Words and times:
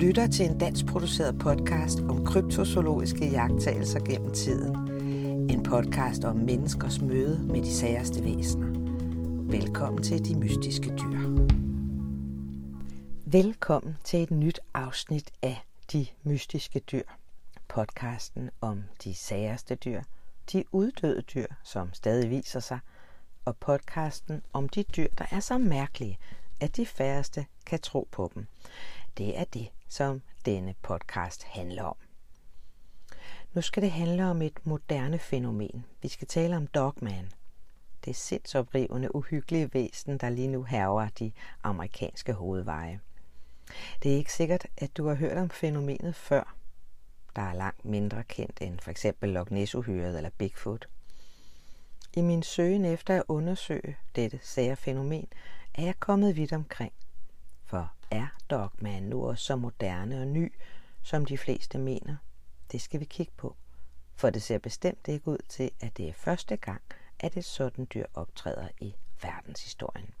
lytter 0.00 0.26
til 0.26 0.46
en 0.46 0.58
dansk 0.58 0.86
produceret 0.86 1.38
podcast 1.38 2.00
om 2.00 2.24
kryptozoologiske 2.24 3.30
jagttagelser 3.30 4.00
gennem 4.00 4.34
tiden. 4.34 4.76
En 5.50 5.62
podcast 5.62 6.24
om 6.24 6.36
menneskers 6.36 7.00
møde 7.00 7.38
med 7.46 7.62
de 7.62 7.74
særste 7.74 8.24
væsener. 8.24 8.66
Velkommen 9.50 10.02
til 10.02 10.24
De 10.24 10.38
Mystiske 10.38 10.88
Dyr. 10.88 11.46
Velkommen 13.26 13.96
til 14.04 14.22
et 14.22 14.30
nyt 14.30 14.60
afsnit 14.74 15.30
af 15.42 15.64
De 15.92 16.06
Mystiske 16.22 16.78
Dyr. 16.78 17.02
Podcasten 17.68 18.50
om 18.60 18.82
de 19.04 19.14
særste 19.14 19.74
dyr, 19.74 20.02
de 20.52 20.64
uddøde 20.72 21.22
dyr, 21.22 21.46
som 21.64 21.92
stadig 21.92 22.30
viser 22.30 22.60
sig, 22.60 22.78
og 23.44 23.56
podcasten 23.56 24.42
om 24.52 24.68
de 24.68 24.82
dyr, 24.82 25.08
der 25.18 25.24
er 25.30 25.40
så 25.40 25.58
mærkelige, 25.58 26.18
at 26.60 26.76
de 26.76 26.86
færreste 26.86 27.46
kan 27.66 27.80
tro 27.80 28.08
på 28.10 28.32
dem. 28.34 28.46
Det 29.18 29.38
er 29.38 29.44
det, 29.44 29.68
som 29.88 30.22
denne 30.44 30.74
podcast 30.82 31.42
handler 31.42 31.82
om. 31.82 31.96
Nu 33.52 33.62
skal 33.62 33.82
det 33.82 33.90
handle 33.90 34.26
om 34.26 34.42
et 34.42 34.66
moderne 34.66 35.18
fænomen. 35.18 35.84
Vi 36.02 36.08
skal 36.08 36.28
tale 36.28 36.56
om 36.56 36.66
Dogman. 36.66 37.30
Det 38.04 38.16
sindsoprivende, 38.16 39.14
uhyggelige 39.14 39.74
væsen, 39.74 40.18
der 40.18 40.30
lige 40.30 40.48
nu 40.48 40.64
hærger 40.64 41.08
de 41.08 41.32
amerikanske 41.62 42.32
hovedveje. 42.32 43.00
Det 44.02 44.12
er 44.12 44.16
ikke 44.16 44.32
sikkert, 44.32 44.66
at 44.76 44.96
du 44.96 45.06
har 45.06 45.14
hørt 45.14 45.38
om 45.38 45.50
fænomenet 45.50 46.14
før. 46.14 46.54
Der 47.36 47.42
er 47.42 47.54
langt 47.54 47.84
mindre 47.84 48.24
kendt 48.24 48.58
end 48.60 48.78
for 48.78 48.90
eksempel 48.90 49.28
Loch 49.28 49.52
ness 49.52 49.74
eller 49.74 50.30
Bigfoot. 50.38 50.88
I 52.16 52.20
min 52.20 52.42
søgen 52.42 52.84
efter 52.84 53.16
at 53.16 53.22
undersøge 53.28 53.96
dette 54.16 54.38
sære 54.42 54.76
fænomen, 54.76 55.28
er 55.74 55.82
jeg 55.82 56.00
kommet 56.00 56.36
vidt 56.36 56.52
omkring. 56.52 56.92
For 57.68 57.92
er 58.10 58.26
Dogman 58.50 59.02
nu 59.02 59.26
også 59.26 59.44
så 59.44 59.56
moderne 59.56 60.20
og 60.20 60.26
ny, 60.26 60.52
som 61.02 61.24
de 61.24 61.38
fleste 61.38 61.78
mener? 61.78 62.16
Det 62.72 62.80
skal 62.80 63.00
vi 63.00 63.04
kigge 63.04 63.32
på. 63.36 63.56
For 64.14 64.30
det 64.30 64.42
ser 64.42 64.58
bestemt 64.58 65.08
ikke 65.08 65.28
ud 65.28 65.38
til, 65.48 65.70
at 65.80 65.96
det 65.96 66.08
er 66.08 66.12
første 66.12 66.56
gang, 66.56 66.80
at 67.20 67.36
et 67.36 67.44
sådan 67.44 67.86
dyr 67.94 68.06
optræder 68.14 68.68
i 68.80 68.94
verdenshistorien. 69.22 70.14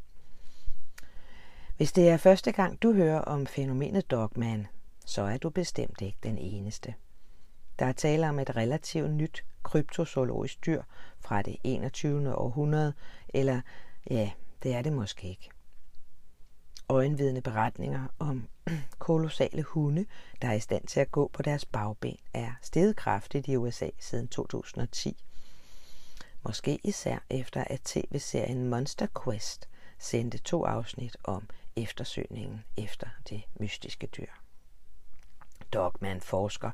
Hvis 1.76 1.92
det 1.92 2.08
er 2.08 2.16
første 2.16 2.52
gang, 2.52 2.82
du 2.82 2.92
hører 2.92 3.20
om 3.20 3.46
fænomenet 3.46 4.10
Dogman, 4.10 4.66
så 5.06 5.22
er 5.22 5.36
du 5.36 5.50
bestemt 5.50 6.00
ikke 6.00 6.18
den 6.22 6.38
eneste. 6.38 6.94
Der 7.78 7.86
er 7.86 7.92
tale 7.92 8.28
om 8.28 8.38
et 8.38 8.56
relativt 8.56 9.10
nyt 9.10 9.44
kryptozoologisk 9.62 10.66
dyr 10.66 10.82
fra 11.20 11.42
det 11.42 11.56
21. 11.64 12.36
århundrede, 12.36 12.92
eller 13.28 13.60
ja, 14.10 14.30
det 14.62 14.74
er 14.74 14.82
det 14.82 14.92
måske 14.92 15.28
ikke 15.28 15.50
øjenvidende 16.88 17.40
beretninger 17.40 18.06
om 18.18 18.48
kolossale 18.98 19.62
hunde, 19.62 20.06
der 20.42 20.48
er 20.48 20.52
i 20.52 20.60
stand 20.60 20.86
til 20.86 21.00
at 21.00 21.10
gå 21.10 21.30
på 21.32 21.42
deres 21.42 21.64
bagben, 21.64 22.16
er 22.34 22.52
steget 22.62 22.96
kraftigt 22.96 23.48
i 23.48 23.56
USA 23.56 23.88
siden 24.00 24.28
2010. 24.28 25.24
Måske 26.42 26.78
især 26.84 27.18
efter 27.30 27.64
at 27.66 27.80
tv-serien 27.80 28.68
Monster 28.68 29.06
Quest 29.24 29.68
sendte 29.98 30.38
to 30.38 30.64
afsnit 30.64 31.16
om 31.24 31.48
eftersøgningen 31.76 32.64
efter 32.76 33.06
det 33.28 33.42
mystiske 33.60 34.06
dyr. 34.06 34.30
Dogman-forsker 35.72 36.70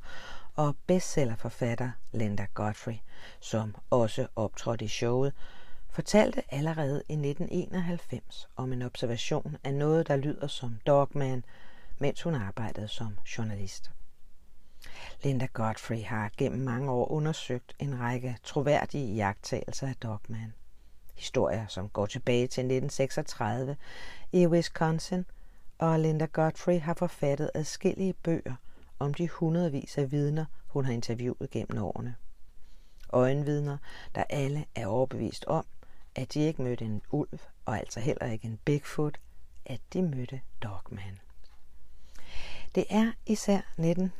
og 0.54 0.76
bestsellerforfatter 0.86 1.90
Linda 2.12 2.46
Godfrey, 2.54 2.96
som 3.40 3.74
også 3.90 4.26
optrådte 4.36 4.84
i 4.84 4.88
showet, 4.88 5.32
fortalte 5.94 6.42
allerede 6.54 7.02
i 7.08 7.12
1991 7.12 8.48
om 8.56 8.72
en 8.72 8.82
observation 8.82 9.56
af 9.64 9.74
noget, 9.74 10.08
der 10.08 10.16
lyder 10.16 10.46
som 10.46 10.78
Dogman, 10.86 11.44
mens 11.98 12.22
hun 12.22 12.34
arbejdede 12.34 12.88
som 12.88 13.18
journalist. 13.38 13.90
Linda 15.22 15.46
Godfrey 15.52 16.04
har 16.04 16.30
gennem 16.36 16.60
mange 16.60 16.90
år 16.90 17.10
undersøgt 17.12 17.74
en 17.78 18.00
række 18.00 18.38
troværdige 18.42 19.14
jagttagelser 19.14 19.88
af 19.88 19.96
Dogman. 19.96 20.54
Historier, 21.16 21.66
som 21.66 21.88
går 21.88 22.06
tilbage 22.06 22.46
til 22.46 22.60
1936 22.60 23.76
i 24.32 24.46
Wisconsin, 24.46 25.24
og 25.78 26.00
Linda 26.00 26.26
Godfrey 26.26 26.80
har 26.80 26.94
forfattet 26.94 27.50
adskillige 27.54 28.12
bøger 28.12 28.54
om 28.98 29.14
de 29.14 29.28
hundredvis 29.28 29.98
af 29.98 30.12
vidner, 30.12 30.44
hun 30.66 30.84
har 30.84 30.92
interviewet 30.92 31.50
gennem 31.50 31.82
årene. 31.82 32.14
Øjenvidner, 33.12 33.78
der 34.14 34.24
alle 34.30 34.64
er 34.74 34.86
overbevist 34.86 35.44
om, 35.44 35.64
at 36.14 36.34
de 36.34 36.40
ikke 36.40 36.62
mødte 36.62 36.84
en 36.84 37.02
ulv, 37.10 37.38
og 37.64 37.78
altså 37.78 38.00
heller 38.00 38.26
ikke 38.26 38.46
en 38.46 38.58
Bigfoot, 38.64 39.20
at 39.66 39.80
de 39.92 40.02
mødte 40.02 40.40
Dogman. 40.62 41.18
Det 42.74 42.84
er 42.90 43.12
især 43.26 43.60
19, 43.76 44.12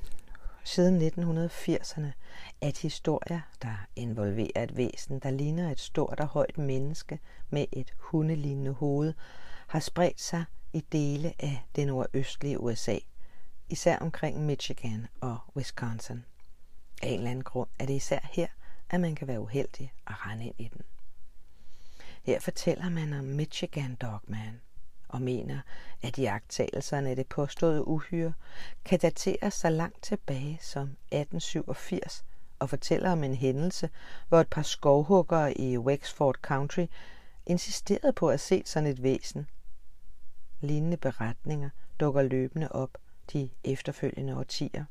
siden 0.64 1.12
1980'erne, 1.46 2.06
at 2.60 2.78
historier, 2.78 3.40
der 3.62 3.86
involverer 3.96 4.62
et 4.62 4.76
væsen, 4.76 5.18
der 5.18 5.30
ligner 5.30 5.70
et 5.70 5.80
stort 5.80 6.20
og 6.20 6.26
højt 6.26 6.58
menneske 6.58 7.18
med 7.50 7.66
et 7.72 7.92
hundelignende 7.98 8.72
hoved, 8.72 9.14
har 9.66 9.80
spredt 9.80 10.20
sig 10.20 10.44
i 10.72 10.80
dele 10.80 11.34
af 11.38 11.64
det 11.76 11.86
nordøstlige 11.86 12.60
USA, 12.60 12.98
især 13.68 13.98
omkring 13.98 14.46
Michigan 14.46 15.06
og 15.20 15.38
Wisconsin. 15.56 16.24
Af 17.02 17.08
en 17.08 17.18
eller 17.18 17.30
anden 17.30 17.44
grund 17.44 17.68
er 17.78 17.86
det 17.86 17.94
især 17.94 18.18
her, 18.32 18.46
at 18.90 19.00
man 19.00 19.14
kan 19.14 19.28
være 19.28 19.40
uheldig 19.40 19.92
at 20.06 20.26
rende 20.26 20.46
ind 20.46 20.54
i 20.58 20.68
den. 20.68 20.82
Her 22.24 22.40
fortæller 22.40 22.88
man 22.88 23.12
om 23.12 23.24
Michigan 23.24 23.94
Dogman 23.94 24.60
og 25.08 25.22
mener, 25.22 25.60
at 26.02 26.18
jagttagelserne 26.18 27.10
af 27.10 27.16
det 27.16 27.26
påståede 27.26 27.88
uhyre 27.88 28.32
kan 28.84 28.98
dateres 28.98 29.54
så 29.54 29.68
langt 29.68 30.02
tilbage 30.02 30.58
som 30.62 30.82
1887 30.82 32.24
og 32.58 32.70
fortæller 32.70 33.12
om 33.12 33.24
en 33.24 33.34
hændelse, 33.34 33.90
hvor 34.28 34.40
et 34.40 34.48
par 34.48 34.62
skovhuggere 34.62 35.58
i 35.58 35.78
Wexford 35.78 36.34
County 36.42 36.86
insisterede 37.46 38.12
på 38.12 38.28
at 38.28 38.40
se 38.40 38.62
sådan 38.66 38.90
et 38.90 39.02
væsen. 39.02 39.46
Lignende 40.60 40.96
beretninger 40.96 41.70
dukker 42.00 42.22
løbende 42.22 42.72
op 42.72 42.98
de 43.32 43.50
efterfølgende 43.64 44.36
årtier. 44.36 44.84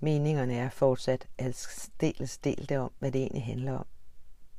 Meningerne 0.00 0.54
er 0.54 0.70
fortsat 0.70 1.26
aldeles 1.38 2.38
delte 2.38 2.78
om, 2.78 2.92
hvad 2.98 3.12
det 3.12 3.20
egentlig 3.20 3.44
handler 3.44 3.72
om 3.72 3.86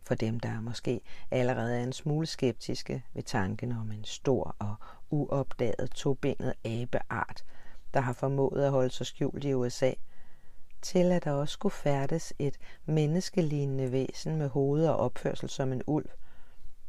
for 0.08 0.16
dem, 0.16 0.40
der 0.40 0.62
måske 0.62 1.02
allerede 1.32 1.78
er 1.78 1.84
en 1.84 1.94
smule 1.94 2.28
skeptiske 2.28 3.04
ved 3.14 3.24
tanken 3.24 3.72
om 3.72 3.92
en 3.92 4.04
stor 4.04 4.56
og 4.60 4.76
uopdaget 5.10 5.92
tobenet 5.92 6.54
abeart, 6.66 7.44
der 7.94 8.00
har 8.00 8.14
formået 8.14 8.66
at 8.66 8.72
holde 8.72 8.90
sig 8.90 9.06
skjult 9.06 9.44
i 9.44 9.54
USA, 9.54 9.92
til 10.82 11.12
at 11.12 11.24
der 11.24 11.32
også 11.32 11.54
skulle 11.54 11.74
færdes 11.74 12.34
et 12.40 12.58
menneskelignende 12.86 13.92
væsen 13.92 14.36
med 14.36 14.50
hoved 14.50 14.88
og 14.88 14.96
opførsel 14.96 15.50
som 15.50 15.72
en 15.72 15.84
ulv. 15.88 16.10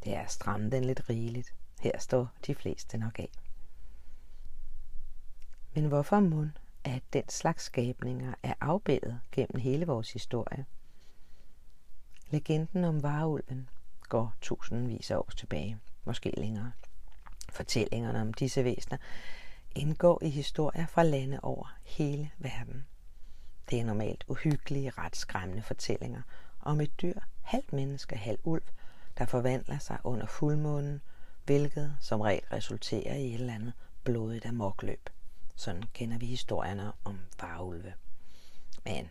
Det 0.04 0.16
er 0.16 0.26
stramt 0.26 0.72
den 0.72 0.84
lidt 0.84 1.08
rigeligt. 1.10 1.54
Her 1.80 1.98
står 1.98 2.28
de 2.46 2.54
fleste 2.54 2.98
nok 2.98 3.18
af. 3.18 3.30
Men 5.74 5.84
hvorfor 5.84 6.20
mund, 6.20 6.50
at 6.84 7.02
den 7.12 7.28
slags 7.28 7.64
skabninger 7.64 8.34
er 8.42 8.54
afbildet 8.60 9.20
gennem 9.32 9.60
hele 9.60 9.86
vores 9.86 10.12
historie? 10.12 10.64
Legenden 12.31 12.84
om 12.84 13.03
varulven 13.03 13.69
går 14.09 14.34
tusindvis 14.41 15.11
af 15.11 15.16
år 15.16 15.31
tilbage, 15.37 15.78
måske 16.05 16.33
længere. 16.37 16.72
Fortællingerne 17.53 18.21
om 18.21 18.34
disse 18.34 18.65
væsner 18.65 18.99
indgår 19.75 20.22
i 20.22 20.28
historier 20.28 20.87
fra 20.87 21.03
lande 21.03 21.41
over 21.43 21.77
hele 21.84 22.31
verden. 22.39 22.87
Det 23.71 23.81
er 23.81 23.84
normalt 23.84 24.25
uhyggelige, 24.28 24.91
ret 24.91 25.16
skræmmende 25.16 25.62
fortællinger 25.62 26.22
om 26.61 26.81
et 26.81 27.00
dyr, 27.03 27.21
halvt 27.43 27.72
menneske, 27.72 28.16
halv 28.16 28.39
ulv, 28.45 28.63
der 29.19 29.27
forvandler 29.27 29.78
sig 29.78 29.98
under 30.04 30.27
fuldmånen, 30.27 31.01
hvilket 31.45 31.97
som 32.01 32.21
regel 32.21 32.45
resulterer 32.53 33.15
i 33.15 33.28
et 33.28 33.34
eller 33.34 33.54
andet 33.54 33.72
blodigt 34.04 34.47
amokløb. 34.47 35.10
Sådan 35.57 35.83
kender 35.95 36.19
vi 36.19 36.27
historierne 36.27 36.92
om 37.04 37.19
varulve. 37.41 37.95
Men 38.84 39.10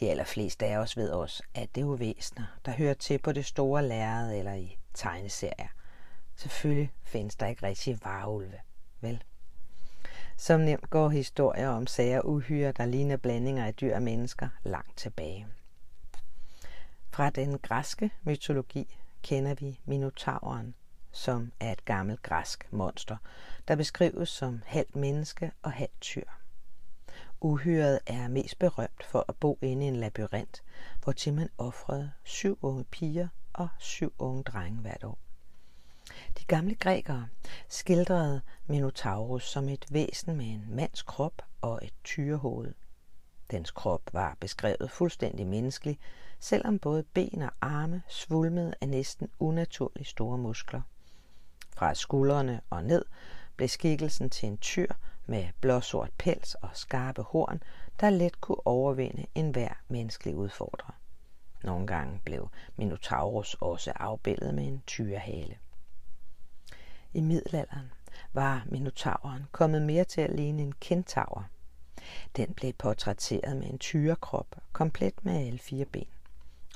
de 0.00 0.10
allerfleste 0.10 0.66
af 0.66 0.78
os 0.78 0.96
ved 0.96 1.10
også, 1.10 1.42
at 1.54 1.74
det 1.74 1.80
er 1.80 1.96
væsener, 1.96 2.58
der 2.64 2.72
hører 2.72 2.94
til 2.94 3.18
på 3.18 3.32
det 3.32 3.46
store 3.46 3.88
lærred 3.88 4.38
eller 4.38 4.54
i 4.54 4.78
tegneserier. 4.94 5.68
Selvfølgelig 6.36 6.92
findes 7.02 7.36
der 7.36 7.46
ikke 7.46 7.66
rigtig 7.66 7.98
varulve, 8.04 8.60
vel? 9.00 9.24
Som 10.36 10.60
nemt 10.60 10.90
går 10.90 11.08
historier 11.08 11.68
om 11.68 11.86
sager 11.86 12.20
uhyre, 12.20 12.72
der 12.72 12.86
ligner 12.86 13.16
blandinger 13.16 13.66
af 13.66 13.74
dyr 13.74 13.94
og 13.94 14.02
mennesker 14.02 14.48
langt 14.62 14.96
tilbage. 14.96 15.46
Fra 17.10 17.30
den 17.30 17.58
græske 17.58 18.10
mytologi 18.22 18.98
kender 19.22 19.54
vi 19.54 19.80
Minotauren, 19.84 20.74
som 21.12 21.52
er 21.60 21.72
et 21.72 21.84
gammelt 21.84 22.22
græsk 22.22 22.66
monster, 22.70 23.16
der 23.68 23.76
beskrives 23.76 24.28
som 24.28 24.62
halvt 24.66 24.96
menneske 24.96 25.52
og 25.62 25.72
halvt 25.72 26.00
tyr. 26.00 26.24
Uhyret 27.40 28.00
er 28.06 28.28
mest 28.28 28.58
berømt 28.58 29.04
for 29.04 29.24
at 29.28 29.36
bo 29.36 29.58
inde 29.62 29.84
i 29.84 29.88
en 29.88 29.96
labyrint, 29.96 30.62
hvor 31.04 31.12
til 31.12 31.34
man 31.34 31.48
offrede 31.58 32.12
syv 32.24 32.58
unge 32.62 32.84
piger 32.84 33.28
og 33.52 33.68
syv 33.78 34.12
unge 34.18 34.42
drenge 34.42 34.80
hvert 34.80 35.04
år. 35.04 35.18
De 36.38 36.44
gamle 36.44 36.74
grækere 36.74 37.28
skildrede 37.68 38.40
Minotaurus 38.66 39.50
som 39.50 39.68
et 39.68 39.86
væsen 39.90 40.36
med 40.36 40.46
en 40.46 40.64
mands 40.68 41.02
krop 41.02 41.42
og 41.60 41.80
et 41.82 41.94
tyrehoved. 42.04 42.74
Dens 43.50 43.70
krop 43.70 44.02
var 44.12 44.36
beskrevet 44.40 44.90
fuldstændig 44.90 45.46
menneskelig, 45.46 45.98
selvom 46.40 46.78
både 46.78 47.02
ben 47.02 47.42
og 47.42 47.52
arme 47.60 48.02
svulmede 48.08 48.74
af 48.80 48.88
næsten 48.88 49.28
unaturligt 49.38 50.08
store 50.08 50.38
muskler. 50.38 50.82
Fra 51.76 51.94
skuldrene 51.94 52.60
og 52.70 52.84
ned 52.84 53.04
blev 53.56 53.68
skikkelsen 53.68 54.30
til 54.30 54.46
en 54.46 54.58
tyr 54.58 54.92
med 55.28 55.48
blåsort 55.60 56.10
pels 56.18 56.54
og 56.54 56.68
skarpe 56.74 57.22
horn, 57.22 57.62
der 58.00 58.10
let 58.10 58.40
kunne 58.40 58.66
overvinde 58.66 59.26
enhver 59.34 59.72
menneskelig 59.88 60.36
udfordrer. 60.36 60.94
Nogle 61.62 61.86
gange 61.86 62.20
blev 62.24 62.48
Minotaurus 62.76 63.54
også 63.60 63.92
afbildet 63.96 64.54
med 64.54 64.66
en 64.66 64.82
tyrehale. 64.86 65.58
I 67.12 67.20
middelalderen 67.20 67.92
var 68.32 68.62
Minotauren 68.66 69.46
kommet 69.52 69.82
mere 69.82 70.04
til 70.04 70.20
at 70.20 70.36
ligne 70.36 70.62
en 70.62 70.72
kentaur. 70.72 71.46
Den 72.36 72.54
blev 72.54 72.72
portrætteret 72.72 73.56
med 73.56 73.66
en 73.66 73.78
tyrekrop, 73.78 74.56
komplet 74.72 75.24
med 75.24 75.46
alle 75.46 75.58
fire 75.58 75.84
ben. 75.84 76.08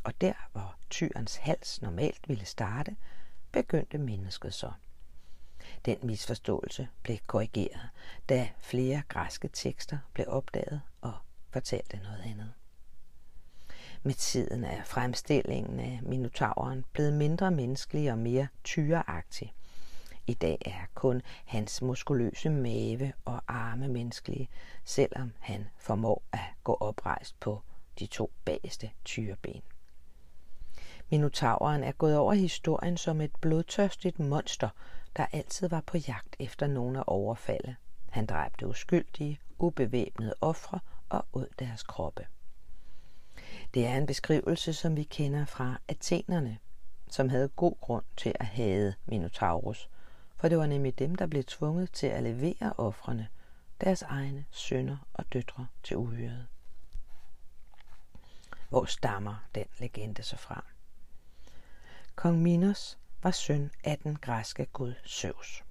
Og 0.04 0.20
der, 0.20 0.48
hvor 0.52 0.74
tyrens 0.90 1.36
hals 1.36 1.82
normalt 1.82 2.28
ville 2.28 2.44
starte, 2.44 2.96
begyndte 3.52 3.98
mennesket 3.98 4.54
så. 4.54 4.72
Den 5.86 5.98
misforståelse 6.02 6.88
blev 7.02 7.18
korrigeret, 7.26 7.88
da 8.28 8.48
flere 8.58 9.02
græske 9.08 9.48
tekster 9.48 9.98
blev 10.12 10.26
opdaget 10.28 10.80
og 11.00 11.12
fortalte 11.50 11.96
noget 11.96 12.22
andet. 12.24 12.52
Med 14.02 14.14
tiden 14.14 14.64
er 14.64 14.84
fremstillingen 14.84 15.80
af 15.80 16.00
Minotauren 16.02 16.84
blevet 16.92 17.12
mindre 17.12 17.50
menneskelig 17.50 18.12
og 18.12 18.18
mere 18.18 18.48
tyreagtig. 18.64 19.54
I 20.26 20.34
dag 20.34 20.58
er 20.66 20.86
kun 20.94 21.22
hans 21.44 21.82
muskuløse 21.82 22.50
mave 22.50 23.12
og 23.24 23.42
arme 23.48 23.88
menneskelige, 23.88 24.48
selvom 24.84 25.32
han 25.40 25.68
formår 25.78 26.22
at 26.32 26.40
gå 26.64 26.76
oprejst 26.80 27.40
på 27.40 27.62
de 27.98 28.06
to 28.06 28.32
bageste 28.44 28.90
tyreben. 29.04 29.62
Minotauren 31.10 31.84
er 31.84 31.92
gået 31.92 32.16
over 32.16 32.32
historien 32.32 32.96
som 32.96 33.20
et 33.20 33.36
blodtørstigt 33.40 34.18
monster, 34.18 34.68
der 35.16 35.26
altid 35.32 35.68
var 35.68 35.80
på 35.80 35.96
jagt 35.96 36.36
efter 36.38 36.66
nogen 36.66 36.96
at 36.96 37.04
overfalde. 37.06 37.76
Han 38.10 38.26
dræbte 38.26 38.66
uskyldige, 38.66 39.40
ubevæbnede 39.58 40.34
ofre 40.40 40.80
og 41.08 41.26
ud 41.32 41.46
deres 41.58 41.82
kroppe. 41.82 42.26
Det 43.74 43.86
er 43.86 43.96
en 43.96 44.06
beskrivelse, 44.06 44.74
som 44.74 44.96
vi 44.96 45.02
kender 45.02 45.44
fra 45.44 45.80
athenerne, 45.88 46.58
som 47.10 47.28
havde 47.28 47.48
god 47.48 47.74
grund 47.80 48.04
til 48.16 48.34
at 48.40 48.46
hade 48.46 48.94
Minotaurus, 49.06 49.88
for 50.36 50.48
det 50.48 50.58
var 50.58 50.66
nemlig 50.66 50.98
dem, 50.98 51.14
der 51.14 51.26
blev 51.26 51.44
tvunget 51.44 51.92
til 51.92 52.06
at 52.06 52.22
levere 52.22 52.72
ofrene, 52.78 53.28
deres 53.80 54.02
egne 54.02 54.44
sønner 54.50 54.96
og 55.14 55.32
døtre 55.32 55.66
til 55.82 55.96
uhyret. 55.96 56.46
Hvor 58.68 58.84
stammer 58.84 59.44
den 59.54 59.64
legende 59.78 60.22
så 60.22 60.36
fra? 60.36 60.64
Kong 62.14 62.42
Minos 62.42 62.98
var 63.22 63.30
søn 63.30 63.70
af 63.84 63.98
den 63.98 64.16
græske 64.16 64.66
gud 64.66 64.94
Zeus. 65.08 65.64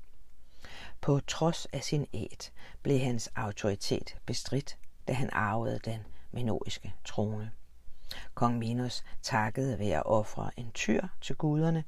På 1.01 1.19
trods 1.27 1.65
af 1.65 1.83
sin 1.83 2.07
æt 2.13 2.51
blev 2.81 2.99
hans 2.99 3.27
autoritet 3.35 4.17
bestridt, 4.25 4.77
da 5.07 5.13
han 5.13 5.29
arvede 5.33 5.79
den 5.85 5.99
minoiske 6.31 6.93
trone. 7.05 7.51
Kong 8.33 8.57
Minos 8.57 9.03
takkede 9.21 9.79
ved 9.79 9.89
at 9.89 10.03
ofre 10.05 10.51
en 10.57 10.71
tyr 10.71 11.07
til 11.21 11.35
guderne, 11.35 11.83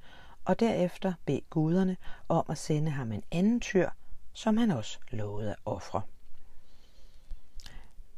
og 0.46 0.60
derefter 0.60 1.14
bed 1.26 1.40
guderne 1.50 1.98
om 2.30 2.46
at 2.50 2.58
sende 2.58 2.92
ham 2.92 3.12
en 3.12 3.24
anden 3.32 3.62
tyr, 3.62 3.90
som 4.34 4.58
han 4.58 4.72
også 4.72 5.00
lovede 5.12 5.50
at 5.50 5.56
ofre. 5.66 6.02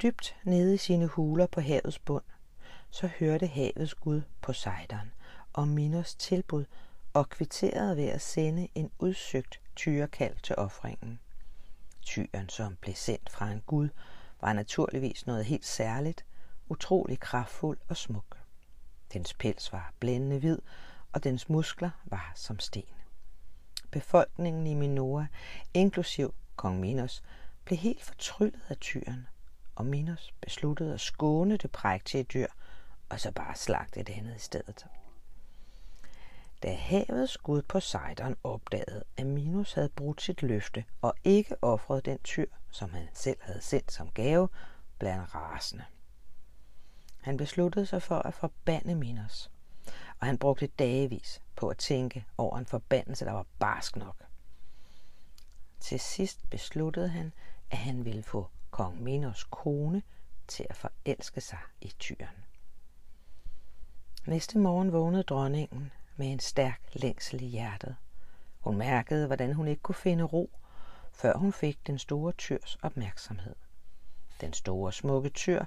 Dybt 0.02 0.36
nede 0.44 0.74
i 0.74 0.78
sine 0.78 1.08
huler 1.08 1.48
på 1.48 1.62
havets 1.62 2.00
bund, 2.00 2.24
så 2.90 3.08
hørte 3.08 3.48
havets 3.48 3.94
gud 3.94 4.22
Poseidon 4.42 5.12
om 5.54 5.68
Minos 5.68 6.16
tilbud 6.16 6.66
og 7.16 7.30
kvitterede 7.30 7.98
ved 7.98 8.08
at 8.08 8.22
sende 8.22 8.68
en 8.76 8.92
udsøgt 9.00 9.62
tyrekald 9.76 10.36
til 10.44 10.56
offringen. 10.58 11.20
Tyren, 12.02 12.50
som 12.50 12.76
blev 12.76 12.96
sendt 12.96 13.30
fra 13.30 13.52
en 13.52 13.62
gud, 13.62 13.90
var 14.42 14.54
naturligvis 14.54 15.26
noget 15.26 15.46
helt 15.46 15.66
særligt, 15.66 16.26
utrolig 16.70 17.20
kraftfuld 17.20 17.78
og 17.90 17.98
smuk. 17.98 18.38
Dens 19.14 19.34
pels 19.34 19.74
var 19.74 19.94
blændende 20.00 20.40
hvid, 20.40 20.60
og 21.14 21.24
dens 21.24 21.50
muskler 21.50 21.90
var 22.06 22.32
som 22.36 22.60
sten. 22.60 22.96
Befolkningen 23.92 24.68
i 24.68 24.74
Minoa, 24.74 25.28
inklusiv 25.74 26.34
kong 26.56 26.80
Minos, 26.80 27.24
blev 27.66 27.78
helt 27.78 28.04
fortryllet 28.04 28.62
af 28.70 28.78
tyren, 28.78 29.28
og 29.76 29.86
Minos 29.86 30.34
besluttede 30.42 30.94
at 30.94 31.02
skåne 31.02 31.58
det 31.58 31.72
prægtige 31.72 32.24
dyr, 32.24 32.48
og 33.10 33.20
så 33.20 33.32
bare 33.32 33.56
slagte 33.56 34.04
det 34.04 34.14
andet 34.14 34.36
i 34.36 34.40
stedet. 34.40 34.86
Da 36.63 36.74
havets 36.74 37.38
gud 37.38 37.62
Poseidon 37.62 38.36
opdagede, 38.44 39.04
at 39.18 39.25
Minos 39.25 39.74
havde 39.74 39.90
brudt 39.90 40.22
sit 40.22 40.42
løfte 40.42 40.86
og 41.02 41.13
ikke 41.24 41.63
offret 41.63 42.06
den 42.06 42.19
tyr, 42.24 42.46
som 42.72 42.94
han 42.94 43.07
selv 43.13 43.38
havde 43.42 43.62
sendt 43.62 43.92
som 43.92 44.12
gave, 44.12 44.50
blev 45.00 45.12
han 45.12 45.36
rasende. 45.36 45.86
Han 47.22 47.38
besluttede 47.38 47.86
sig 47.86 48.02
for 48.02 48.16
at 48.16 48.34
forbande 48.34 48.96
Minos, 48.96 49.52
og 50.19 50.28
han 50.28 50.38
brugte 50.38 50.68
dagevis 50.68 51.42
på 51.56 51.69
at 51.69 51.78
tænke 51.78 52.25
over 52.38 52.58
en 52.58 52.66
forbandelse, 52.66 53.25
der 53.25 53.31
var 53.31 53.46
barsk 53.60 53.96
nok. 53.96 54.24
Til 55.80 56.00
sidst 56.00 56.50
besluttede 56.50 57.10
han, 57.10 57.34
at 57.72 57.78
han 57.78 58.06
ville 58.06 58.24
få 58.24 58.48
kong 58.72 59.04
Minos 59.04 59.44
kone 59.44 60.04
til 60.48 60.66
at 60.69 60.75
forelske 60.75 61.42
sig 61.42 61.60
i 61.81 61.94
tyren. 62.00 62.46
Næste 64.28 64.60
morgen 64.60 64.94
vågnede 64.94 65.24
dronningen 65.24 65.92
med 66.16 66.32
en 66.32 66.40
stærk 66.40 66.82
længsel 66.94 67.42
i 67.42 67.46
hjertet. 67.46 67.96
Hun 68.60 68.78
mærkede, 68.78 69.28
hvordan 69.28 69.54
hun 69.54 69.68
ikke 69.68 69.82
kunne 69.82 69.96
finde 69.96 70.24
ro, 70.24 70.50
før 71.12 71.38
hun 71.38 71.54
fik 71.54 71.88
den 71.88 72.00
store 72.00 72.32
tyrs 72.32 72.78
opmærksomhed. 72.82 73.56
Den 74.42 74.54
store 74.54 74.94
smukke 74.94 75.30
tyr, 75.30 75.66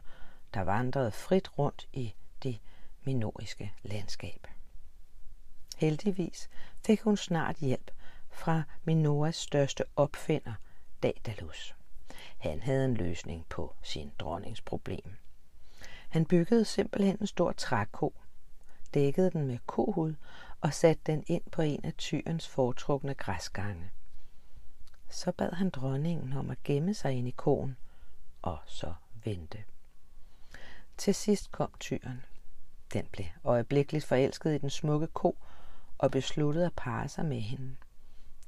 der 0.54 0.60
vandrede 0.60 1.10
frit 1.10 1.58
rundt 1.58 1.88
i 1.92 2.14
det 2.42 2.60
minoriske 3.04 3.72
landskab. 3.82 4.46
Heldigvis 5.76 6.48
fik 6.86 7.00
hun 7.00 7.16
snart 7.16 7.56
hjælp 7.56 7.90
fra 8.30 8.62
Minoas 8.84 9.36
største 9.36 9.84
opfinder, 9.96 10.54
Daedalus. 11.02 11.74
Han 12.38 12.60
havde 12.60 12.84
en 12.84 12.94
løsning 12.94 13.46
på 13.48 13.74
sin 13.82 14.12
dronnings 14.18 14.60
problem. 14.60 15.16
Han 16.08 16.26
byggede 16.26 16.64
simpelthen 16.64 17.16
en 17.20 17.26
stor 17.26 17.52
træko, 17.52 18.14
dækkede 18.94 19.30
den 19.30 19.46
med 19.46 19.58
kohud 19.66 20.14
og 20.60 20.74
satte 20.74 21.02
den 21.06 21.24
ind 21.26 21.42
på 21.52 21.62
en 21.62 21.84
af 21.84 21.94
tyrens 21.98 22.48
foretrukne 22.48 23.14
græsgange. 23.14 23.90
Så 25.08 25.32
bad 25.32 25.52
han 25.52 25.70
dronningen 25.70 26.32
om 26.32 26.50
at 26.50 26.62
gemme 26.64 26.94
sig 26.94 27.12
ind 27.12 27.28
i 27.28 27.34
koen, 27.36 27.76
og 28.42 28.58
så 28.66 28.94
vente. 29.24 29.64
Til 30.96 31.14
sidst 31.14 31.52
kom 31.52 31.70
tyren. 31.80 32.24
Den 32.92 33.06
blev 33.12 33.26
øjeblikkeligt 33.44 34.04
forelsket 34.04 34.54
i 34.54 34.58
den 34.58 34.70
smukke 34.70 35.06
ko 35.06 35.38
og 35.98 36.10
besluttede 36.10 36.66
at 36.66 36.74
parre 36.76 37.08
sig 37.08 37.24
med 37.24 37.40
hende. 37.40 37.76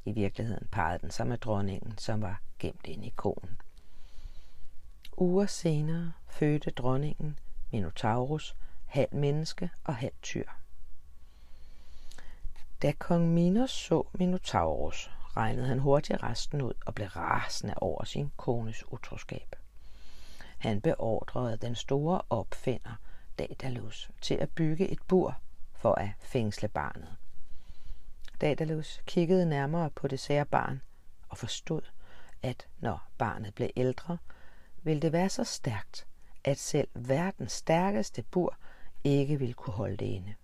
I 0.04 0.12
virkeligheden 0.12 0.68
parrede 0.72 0.98
den 0.98 1.10
sig 1.10 1.26
med 1.26 1.38
dronningen, 1.38 1.98
som 1.98 2.22
var 2.22 2.42
gemt 2.58 2.86
inde 2.86 3.06
i 3.06 3.12
koen. 3.16 3.60
Uger 5.16 5.46
senere 5.46 6.12
fødte 6.28 6.70
dronningen 6.70 7.38
Minotaurus, 7.72 8.56
halv 8.86 9.14
menneske 9.14 9.70
og 9.84 9.96
halv 9.96 10.14
tyr. 10.22 10.59
Da 12.82 12.92
kong 12.92 13.28
Minos 13.28 13.70
så 13.70 14.06
Minotaurus, 14.12 15.10
regnede 15.36 15.66
han 15.66 15.78
hurtigt 15.78 16.22
resten 16.22 16.62
ud 16.62 16.72
og 16.86 16.94
blev 16.94 17.08
rasende 17.08 17.74
over 17.76 18.04
sin 18.04 18.32
kones 18.36 18.92
utroskab. 18.92 19.56
Han 20.58 20.80
beordrede 20.80 21.56
den 21.56 21.74
store 21.74 22.22
opfinder, 22.30 23.00
Daedalus, 23.38 24.10
til 24.20 24.34
at 24.34 24.50
bygge 24.50 24.88
et 24.88 25.02
bur 25.08 25.36
for 25.72 25.94
at 25.94 26.08
fængsle 26.20 26.68
barnet. 26.68 27.16
Daedalus 28.40 29.02
kiggede 29.06 29.46
nærmere 29.46 29.90
på 29.90 30.08
det 30.08 30.20
sære 30.20 30.46
barn 30.46 30.82
og 31.28 31.38
forstod, 31.38 31.82
at 32.42 32.68
når 32.78 33.08
barnet 33.18 33.54
blev 33.54 33.70
ældre, 33.76 34.18
ville 34.82 35.02
det 35.02 35.12
være 35.12 35.28
så 35.28 35.44
stærkt, 35.44 36.06
at 36.44 36.58
selv 36.58 36.88
verdens 36.94 37.52
stærkeste 37.52 38.22
bur 38.22 38.56
ikke 39.04 39.38
ville 39.38 39.54
kunne 39.54 39.74
holde 39.74 39.96
det 39.96 40.06
inde. 40.06 40.34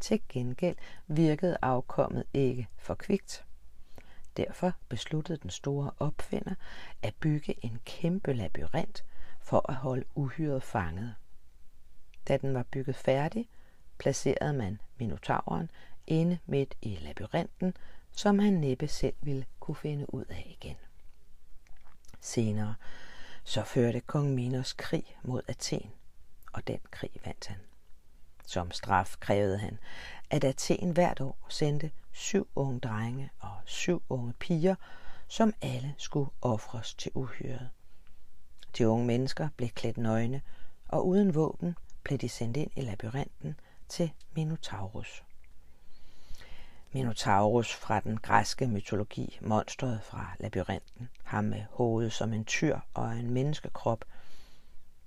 Til 0.00 0.20
gengæld 0.28 0.76
virkede 1.06 1.56
afkommet 1.62 2.24
ikke 2.34 2.68
for 2.76 2.94
kvikt. 2.94 3.44
Derfor 4.36 4.72
besluttede 4.88 5.38
den 5.42 5.50
store 5.50 5.90
opfinder 5.98 6.54
at 7.02 7.14
bygge 7.14 7.64
en 7.64 7.80
kæmpe 7.84 8.32
labyrint 8.32 9.04
for 9.40 9.70
at 9.70 9.74
holde 9.74 10.04
uhyret 10.14 10.62
fanget. 10.62 11.14
Da 12.28 12.36
den 12.36 12.54
var 12.54 12.62
bygget 12.62 12.96
færdig, 12.96 13.48
placerede 13.98 14.52
man 14.52 14.80
Minotauren 14.98 15.70
inde 16.06 16.38
midt 16.46 16.74
i 16.82 16.98
labyrinten 17.00 17.74
som 18.18 18.38
han 18.38 18.52
næppe 18.52 18.88
selv 18.88 19.14
ville 19.20 19.46
kunne 19.60 19.76
finde 19.76 20.14
ud 20.14 20.24
af 20.24 20.56
igen. 20.60 20.76
Senere 22.20 22.74
så 23.44 23.62
førte 23.62 24.00
kong 24.00 24.34
Minos 24.34 24.72
krig 24.72 25.18
mod 25.22 25.42
Athen, 25.48 25.90
og 26.52 26.66
den 26.66 26.80
krig 26.90 27.10
vandt 27.24 27.46
han. 27.46 27.58
Som 28.48 28.70
straf 28.70 29.16
krævede 29.20 29.58
han, 29.58 29.78
at 30.30 30.44
Athen 30.44 30.90
hvert 30.90 31.20
år 31.20 31.46
sendte 31.48 31.90
syv 32.12 32.48
unge 32.54 32.80
drenge 32.80 33.30
og 33.38 33.54
syv 33.64 34.02
unge 34.08 34.32
piger, 34.32 34.74
som 35.26 35.54
alle 35.62 35.94
skulle 35.98 36.30
ofres 36.40 36.94
til 36.94 37.12
uhyret. 37.14 37.70
De 38.78 38.88
unge 38.88 39.06
mennesker 39.06 39.48
blev 39.56 39.68
klædt 39.68 39.96
nøgne, 39.96 40.42
og 40.88 41.06
uden 41.06 41.34
våben 41.34 41.76
blev 42.02 42.18
de 42.18 42.28
sendt 42.28 42.56
ind 42.56 42.70
i 42.76 42.80
labyrinten 42.80 43.60
til 43.88 44.12
Minotaurus. 44.34 45.24
Minotaurus 46.92 47.74
fra 47.74 48.00
den 48.00 48.18
græske 48.18 48.66
mytologi, 48.66 49.38
monstret 49.40 50.00
fra 50.02 50.36
labyrinten, 50.40 51.08
ham 51.24 51.44
med 51.44 51.64
hovedet 51.70 52.12
som 52.12 52.32
en 52.32 52.44
tyr 52.44 52.80
og 52.94 53.16
en 53.16 53.30
menneskekrop, 53.30 54.04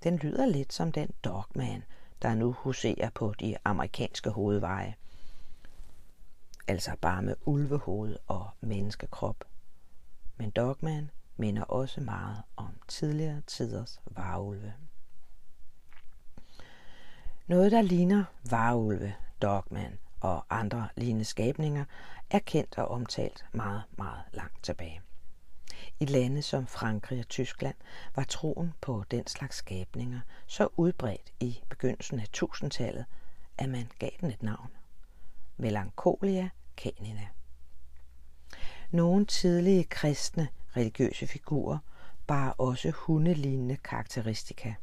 den 0.02 0.16
lyder 0.16 0.46
lidt 0.46 0.72
som 0.72 0.92
den 0.92 1.10
dogman, 1.24 1.84
der 2.22 2.34
nu 2.34 2.52
huserer 2.52 3.10
på 3.10 3.34
de 3.40 3.56
amerikanske 3.64 4.30
hovedveje. 4.30 4.94
Altså 6.68 6.96
bare 7.00 7.22
med 7.22 7.36
ulvehoved 7.44 8.16
og 8.26 8.50
menneskekrop. 8.60 9.44
Men 10.36 10.50
dogman 10.50 11.10
minder 11.36 11.62
også 11.62 12.00
meget 12.00 12.42
om 12.56 12.70
tidligere 12.88 13.40
tiders 13.46 14.00
varulve. 14.06 14.74
Noget, 17.46 17.72
der 17.72 17.82
ligner 17.82 18.24
varulve, 18.50 19.14
dogman 19.42 19.98
og 20.20 20.44
andre 20.50 20.88
lignende 20.96 21.24
skabninger, 21.24 21.84
er 22.30 22.38
kendt 22.38 22.78
og 22.78 22.88
omtalt 22.88 23.44
meget, 23.52 23.82
meget 23.98 24.22
langt 24.32 24.62
tilbage. 24.62 25.02
I 26.00 26.04
lande 26.04 26.42
som 26.42 26.66
Frankrig 26.66 27.20
og 27.20 27.28
Tyskland 27.28 27.74
var 28.16 28.24
troen 28.24 28.72
på 28.80 29.04
den 29.10 29.26
slags 29.26 29.56
skabninger 29.56 30.20
så 30.46 30.68
udbredt 30.76 31.32
i 31.40 31.62
begyndelsen 31.68 32.20
af 32.20 32.26
1000-tallet, 32.36 33.04
at 33.58 33.68
man 33.68 33.90
gav 33.98 34.10
den 34.20 34.30
et 34.30 34.42
navn. 34.42 34.70
Melancholia 35.56 36.48
canina. 36.76 37.28
Nogle 38.90 39.26
tidlige 39.26 39.84
kristne 39.84 40.48
religiøse 40.76 41.26
figurer 41.26 41.78
bar 42.26 42.50
også 42.50 42.90
hundelignende 42.90 43.76
karakteristika. 43.76 44.74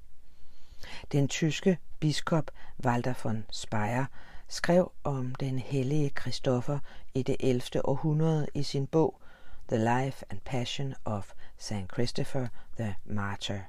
Den 1.11 1.27
tyske 1.27 1.77
biskop 1.99 2.51
Walter 2.85 3.13
von 3.23 3.45
Speyer 3.51 4.05
skrev 4.47 4.91
om 5.03 5.35
den 5.35 5.59
hellige 5.59 6.09
Kristoffer 6.09 6.79
i 7.13 7.23
det 7.23 7.35
11. 7.39 7.61
århundrede 7.85 8.47
i 8.53 8.63
sin 8.63 8.87
bog 8.87 9.21
The 9.69 9.77
Life 9.77 10.25
and 10.29 10.39
Passion 10.45 10.95
of 11.05 11.33
St. 11.57 11.87
Christopher 11.93 12.47
the 12.77 12.95
Martyr. 13.05 13.59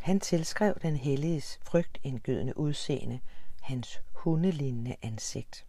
Han 0.00 0.20
tilskrev 0.20 0.74
den 0.82 0.96
helliges 0.96 1.58
frygtindgydende 1.62 2.58
udseende, 2.58 3.20
hans 3.60 4.00
hundelignende 4.12 4.96
ansigt. 5.02 5.66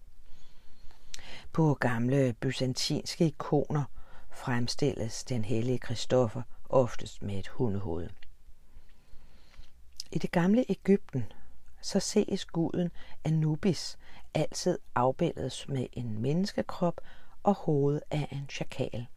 På 1.53 1.73
gamle 1.73 2.33
byzantinske 2.33 3.25
ikoner 3.25 3.83
fremstilles 4.31 5.23
den 5.23 5.45
hellige 5.45 5.79
Kristoffer 5.79 6.41
oftest 6.69 7.21
med 7.21 7.39
et 7.39 7.47
hundehoved. 7.47 8.09
I 10.11 10.17
det 10.17 10.31
gamle 10.31 10.65
Ægypten 10.69 11.31
så 11.81 11.99
ses 11.99 12.45
guden 12.45 12.91
Anubis 13.23 13.97
altid 14.33 14.79
afbildet 14.95 15.65
med 15.67 15.87
en 15.93 16.21
menneskekrop 16.21 17.01
og 17.43 17.53
hoved 17.53 18.01
af 18.11 18.27
en 18.31 18.49
chakal. 18.49 19.07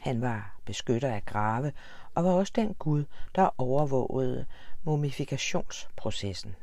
Han 0.00 0.20
var 0.20 0.56
beskytter 0.64 1.14
af 1.14 1.24
grave 1.24 1.72
og 2.14 2.24
var 2.24 2.30
også 2.30 2.52
den 2.56 2.74
gud, 2.74 3.04
der 3.34 3.54
overvågede 3.58 4.46
mumifikationsprocessen. 4.82 6.56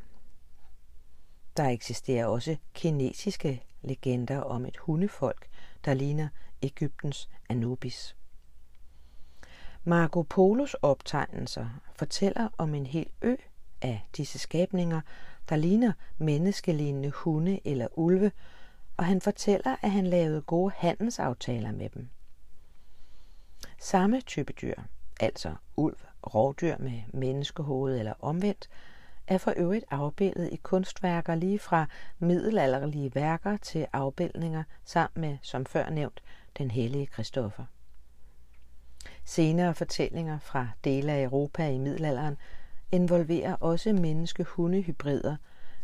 Der 1.57 1.69
eksisterer 1.69 2.25
også 2.25 2.57
kinesiske 2.73 3.63
legender 3.81 4.39
om 4.41 4.65
et 4.65 4.77
hundefolk, 4.77 5.47
der 5.85 5.93
ligner 5.93 6.27
Ægyptens 6.61 7.29
Anubis. 7.49 8.15
Marco 9.83 10.21
Polos 10.21 10.73
optegnelser 10.73 11.67
fortæller 11.95 12.49
om 12.57 12.75
en 12.75 12.85
hel 12.85 13.09
ø 13.21 13.35
af 13.81 14.07
disse 14.17 14.39
skabninger, 14.39 15.01
der 15.49 15.55
ligner 15.55 15.93
menneskelignende 16.17 17.09
hunde 17.09 17.59
eller 17.67 17.87
ulve, 17.91 18.31
og 18.97 19.05
han 19.05 19.21
fortæller, 19.21 19.75
at 19.81 19.91
han 19.91 20.07
lavede 20.07 20.41
gode 20.41 20.71
handelsaftaler 20.75 21.71
med 21.71 21.89
dem. 21.89 22.09
Samme 23.79 24.21
type 24.21 24.53
dyr, 24.53 24.75
altså 25.19 25.55
ulv, 25.75 25.97
rovdyr 26.23 26.77
med 26.79 27.01
menneskehoved 27.13 27.99
eller 27.99 28.13
omvendt, 28.19 28.69
er 29.27 29.37
for 29.37 29.53
øvrigt 29.57 29.85
afbildet 29.91 30.49
i 30.51 30.55
kunstværker 30.55 31.35
lige 31.35 31.59
fra 31.59 31.85
middelalderlige 32.19 33.15
værker 33.15 33.57
til 33.57 33.87
afbildninger 33.93 34.63
sammen 34.85 35.21
med, 35.21 35.37
som 35.41 35.65
før 35.65 35.89
nævnt, 35.89 36.21
den 36.57 36.71
hellige 36.71 37.07
Kristoffer. 37.07 37.65
Senere 39.25 39.73
fortællinger 39.73 40.39
fra 40.39 40.67
dele 40.83 41.11
af 41.11 41.23
Europa 41.23 41.69
i 41.69 41.77
middelalderen 41.77 42.37
involverer 42.91 43.53
også 43.53 43.93
menneske-hunde-hybrider, 43.93 45.35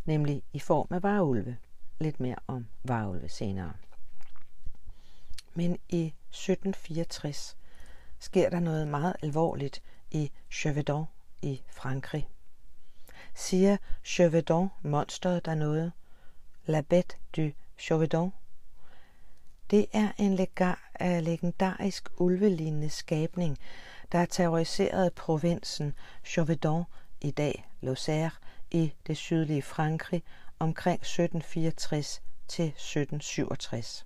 nemlig 0.05 0.43
i 0.53 0.59
form 0.59 0.87
af 0.91 1.03
varulve. 1.03 1.57
Lidt 1.99 2.19
mere 2.19 2.35
om 2.47 2.67
varulve 2.83 3.29
senere. 3.29 3.73
Men 5.53 5.77
i 5.89 6.05
1764 6.05 7.57
sker 8.23 8.49
der 8.49 8.59
noget 8.59 8.87
meget 8.87 9.15
alvorligt 9.21 9.81
i 10.11 10.31
Chevedon 10.51 11.05
i 11.41 11.61
Frankrig. 11.71 12.29
Siger 13.35 13.77
Chevedon 14.03 14.69
monsteret 14.81 15.45
der 15.45 15.55
noget? 15.55 15.91
La 16.65 16.81
bête 16.93 17.17
du 17.35 17.51
Chevedon? 17.77 18.33
Det 19.71 19.85
er 19.93 20.11
en 20.17 20.35
legar 20.35 20.91
af 20.95 21.23
legendarisk 21.23 22.09
ulvelignende 22.17 22.89
skabning, 22.89 23.57
der 24.11 24.17
har 24.17 24.25
terroriseret 24.25 25.13
provinsen 25.13 25.93
Chauvedon 26.25 26.83
i 27.21 27.31
dag 27.31 27.69
Lozère 27.83 28.37
i 28.71 28.93
det 29.07 29.17
sydlige 29.17 29.61
Frankrig 29.61 30.23
omkring 30.59 31.01
1764 31.01 32.21
til 32.47 32.65
1767. 32.65 34.05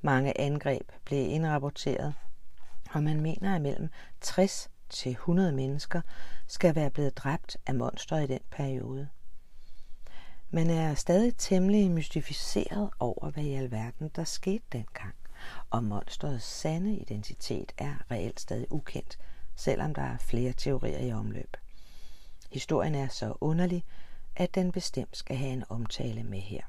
Mange 0.00 0.40
angreb 0.40 0.92
blev 1.04 1.30
indrapporteret, 1.30 2.14
og 2.90 3.02
man 3.02 3.20
mener, 3.20 3.54
at 3.54 3.62
mellem 3.62 3.88
60 4.20 4.70
til 4.88 5.12
100 5.12 5.52
mennesker 5.52 6.00
skal 6.46 6.74
være 6.74 6.90
blevet 6.90 7.16
dræbt 7.16 7.56
af 7.66 7.74
monstre 7.74 8.24
i 8.24 8.26
den 8.26 8.40
periode. 8.50 9.08
Man 10.50 10.70
er 10.70 10.94
stadig 10.94 11.36
temmelig 11.36 11.90
mystificeret 11.90 12.90
over, 12.98 13.30
hvad 13.30 13.44
i 13.44 13.54
alverden 13.54 14.10
der 14.16 14.24
skete 14.24 14.64
dengang 14.72 15.14
og 15.70 15.84
monsterets 15.84 16.44
sande 16.44 16.96
identitet 16.96 17.72
er 17.78 17.94
reelt 18.10 18.40
stadig 18.40 18.72
ukendt, 18.72 19.18
selvom 19.56 19.94
der 19.94 20.02
er 20.02 20.18
flere 20.18 20.52
teorier 20.52 20.98
i 20.98 21.12
omløb. 21.12 21.56
Historien 22.52 22.94
er 22.94 23.08
så 23.08 23.34
underlig, 23.40 23.84
at 24.36 24.54
den 24.54 24.72
bestemt 24.72 25.16
skal 25.16 25.36
have 25.36 25.52
en 25.52 25.64
omtale 25.68 26.22
med 26.22 26.40
her. 26.40 26.62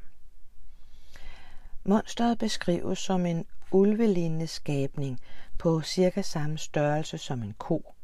Monsteret 1.83 2.38
beskrives 2.38 3.00
som 3.00 3.25
en 3.25 3.45
ulvelignende 3.71 4.47
skabning 4.47 5.19
på 5.57 5.81
cirka 5.81 6.21
samme 6.21 6.57
størrelse 6.57 7.17
som 7.17 7.43
en 7.43 7.53
ko, 7.57 7.95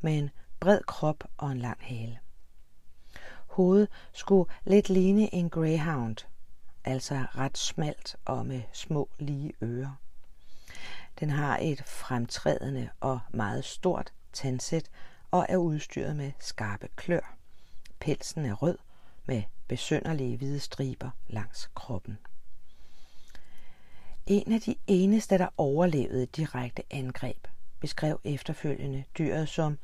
med 0.00 0.18
en 0.18 0.30
bred 0.60 0.80
krop 0.86 1.24
og 1.36 1.52
en 1.52 1.58
lang 1.58 1.78
hale. 1.80 2.18
Hovedet 3.46 3.88
skulle 4.12 4.50
lidt 4.64 4.88
ligne 4.88 5.34
en 5.34 5.50
greyhound, 5.50 6.16
altså 6.84 7.14
ret 7.14 7.58
smalt 7.58 8.16
og 8.24 8.46
med 8.46 8.62
små 8.72 9.08
lige 9.18 9.52
ører. 9.62 10.00
Den 11.20 11.30
har 11.30 11.58
et 11.62 11.82
fremtrædende 11.84 12.88
og 13.00 13.20
meget 13.30 13.64
stort 13.64 14.12
tandsæt 14.32 14.90
og 15.30 15.46
er 15.48 15.56
udstyret 15.56 16.16
med 16.16 16.32
skarpe 16.38 16.88
klør. 16.96 17.36
Pelsen 18.00 18.46
er 18.46 18.54
rød 18.54 18.78
med 19.26 19.42
besønderlige 19.68 20.36
hvide 20.36 20.60
striber 20.60 21.10
langs 21.28 21.70
kroppen. 21.74 22.18
En 24.26 24.52
af 24.52 24.60
de 24.60 24.76
eneste, 24.86 25.38
der 25.38 25.48
overlevede 25.56 26.26
direkte 26.26 26.82
angreb, 26.90 27.48
beskrev 27.80 28.20
efterfølgende 28.24 29.04
dyret 29.18 29.48
som 29.48 29.78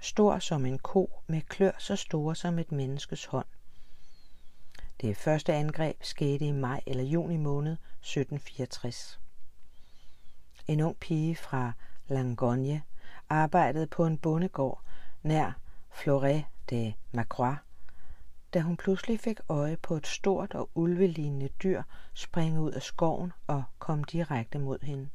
stor 0.00 0.38
som 0.38 0.66
en 0.66 0.78
ko 0.78 1.10
med 1.26 1.40
klør 1.40 1.70
så 1.78 1.96
store 1.96 2.34
som 2.34 2.58
et 2.58 2.72
menneskes 2.72 3.24
hånd. 3.24 3.46
Det 5.00 5.16
første 5.16 5.52
angreb 5.52 6.02
skete 6.02 6.44
i 6.46 6.52
maj 6.52 6.80
eller 6.86 7.04
juni 7.04 7.36
måned 7.36 7.72
1764. 7.72 9.20
En 10.66 10.80
ung 10.80 10.96
pige 10.96 11.36
fra 11.36 11.72
Langogne 12.08 12.82
arbejdede 13.28 13.86
på 13.86 14.06
en 14.06 14.18
bondegård 14.18 14.80
nær 15.22 15.52
Floret 15.90 16.44
de 16.70 16.94
Macroix, 17.12 17.56
da 18.54 18.60
hun 18.60 18.76
pludselig 18.76 19.20
fik 19.20 19.40
øje 19.48 19.76
på 19.76 19.96
et 19.96 20.06
stort 20.06 20.54
og 20.54 20.70
ulvelignende 20.74 21.48
dyr 21.48 21.82
springe 22.14 22.60
ud 22.60 22.72
af 22.72 22.82
skoven 22.82 23.32
og 23.46 23.64
komme 23.78 24.04
direkte 24.12 24.58
mod 24.58 24.78
hende. 24.82 25.08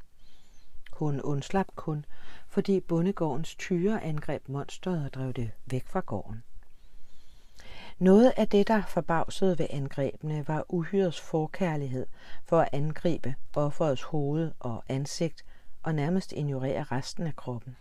Hun 0.93 1.21
undslap 1.21 1.67
kun, 1.75 2.05
fordi 2.47 2.79
bondegårdens 2.79 3.55
tyre 3.55 4.03
angreb 4.03 4.49
monsteret 4.49 5.05
og 5.05 5.13
drev 5.13 5.33
det 5.33 5.51
væk 5.65 5.87
fra 5.87 5.99
gården. 5.99 6.43
Noget 7.99 8.33
af 8.37 8.47
det, 8.47 8.67
der 8.67 8.85
forbavsede 8.85 9.59
ved 9.59 9.67
angrebene, 9.69 10.47
var 10.47 10.65
uhyrets 10.69 11.21
forkærlighed 11.21 12.05
for 12.45 12.59
at 12.59 12.69
angribe 12.71 13.35
offerets 13.55 14.03
hoved 14.03 14.51
og 14.59 14.83
ansigt 14.87 15.45
og 15.83 15.95
nærmest 15.95 16.31
ignorere 16.31 16.83
resten 16.83 17.27
af 17.27 17.35
kroppen. 17.35 17.77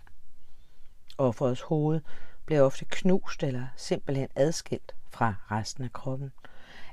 Offerets 1.19 1.61
hoved 1.61 2.01
blev 2.47 2.63
ofte 2.63 2.85
knust 2.85 3.43
eller 3.43 3.67
simpelthen 3.77 4.29
adskilt 4.35 4.95
fra 5.19 5.35
resten 5.51 5.85
af 5.85 5.93
kroppen. 5.93 6.33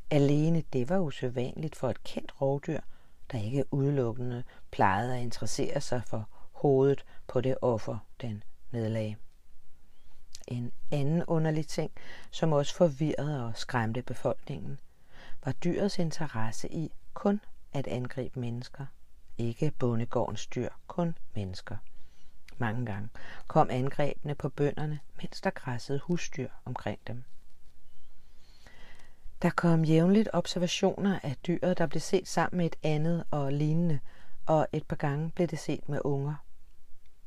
Alene 0.09 0.63
det 0.73 0.89
var 0.89 0.99
usædvanligt 0.99 1.75
for 1.75 1.89
et 1.89 2.03
kendt 2.03 2.41
rovdyr, 2.41 2.79
der 3.31 3.37
ikke 3.41 3.73
udelukkende 3.73 4.43
plejede 4.71 5.15
at 5.15 5.21
interessere 5.21 5.81
sig 5.81 6.01
for 6.07 6.29
hovedet 6.51 7.05
på 7.27 7.41
det 7.41 7.55
offer, 7.61 7.97
den 8.21 8.43
nedlagde. 8.71 9.15
En 10.47 10.71
anden 10.91 11.23
underlig 11.27 11.67
ting, 11.67 11.91
som 12.31 12.53
også 12.53 12.75
forvirrede 12.75 13.45
og 13.45 13.57
skræmte 13.57 14.01
befolkningen, 14.01 14.79
var 15.43 15.51
dyrets 15.51 15.99
interesse 15.99 16.73
i 16.73 16.91
kun 17.13 17.41
at 17.73 17.87
angribe 17.87 18.39
mennesker. 18.39 18.85
Ikke 19.37 19.71
bondegårdens 19.79 20.47
dyr, 20.47 20.69
kun 20.87 21.17
mennesker. 21.35 21.77
Mange 22.57 22.85
gange 22.85 23.09
kom 23.47 23.69
angrebene 23.69 24.35
på 24.35 24.49
bønderne, 24.49 24.99
mens 25.21 25.41
der 25.41 25.49
græssede 25.49 25.99
husdyr 25.99 26.49
omkring 26.65 26.99
dem. 27.07 27.23
Der 29.45 29.51
kom 29.51 29.83
jævnligt 29.83 30.29
observationer 30.33 31.19
af 31.23 31.35
dyret, 31.47 31.77
der 31.77 31.87
blev 31.87 32.01
set 32.01 32.27
sammen 32.27 32.57
med 32.57 32.65
et 32.65 32.75
andet 32.83 33.23
og 33.31 33.53
lignende, 33.53 33.99
og 34.45 34.67
et 34.71 34.87
par 34.87 34.95
gange 34.95 35.31
blev 35.31 35.47
det 35.47 35.59
set 35.59 35.89
med 35.89 35.99
unger. 36.03 36.35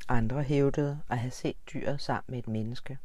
Andre 0.09 0.43
hævdede 0.43 1.01
at 1.11 1.19
have 1.19 1.31
set 1.31 1.57
dyret 1.73 2.01
sammen 2.01 2.25
med 2.29 2.39
et 2.39 2.49
menneske. 2.49 2.99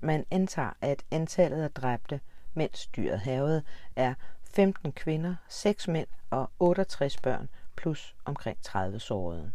Man 0.00 0.26
antager, 0.30 0.70
at 0.80 1.02
antallet 1.10 1.62
af 1.62 1.70
dræbte, 1.70 2.20
mens 2.54 2.86
dyret 2.86 3.20
havede, 3.20 3.62
er 3.96 4.14
15 4.44 4.92
kvinder, 4.92 5.34
6 5.48 5.88
mænd 5.88 6.08
og 6.30 6.50
68 6.58 7.16
børn, 7.16 7.48
plus 7.76 8.16
omkring 8.24 8.58
30 8.62 9.00
sårede. 9.00 9.52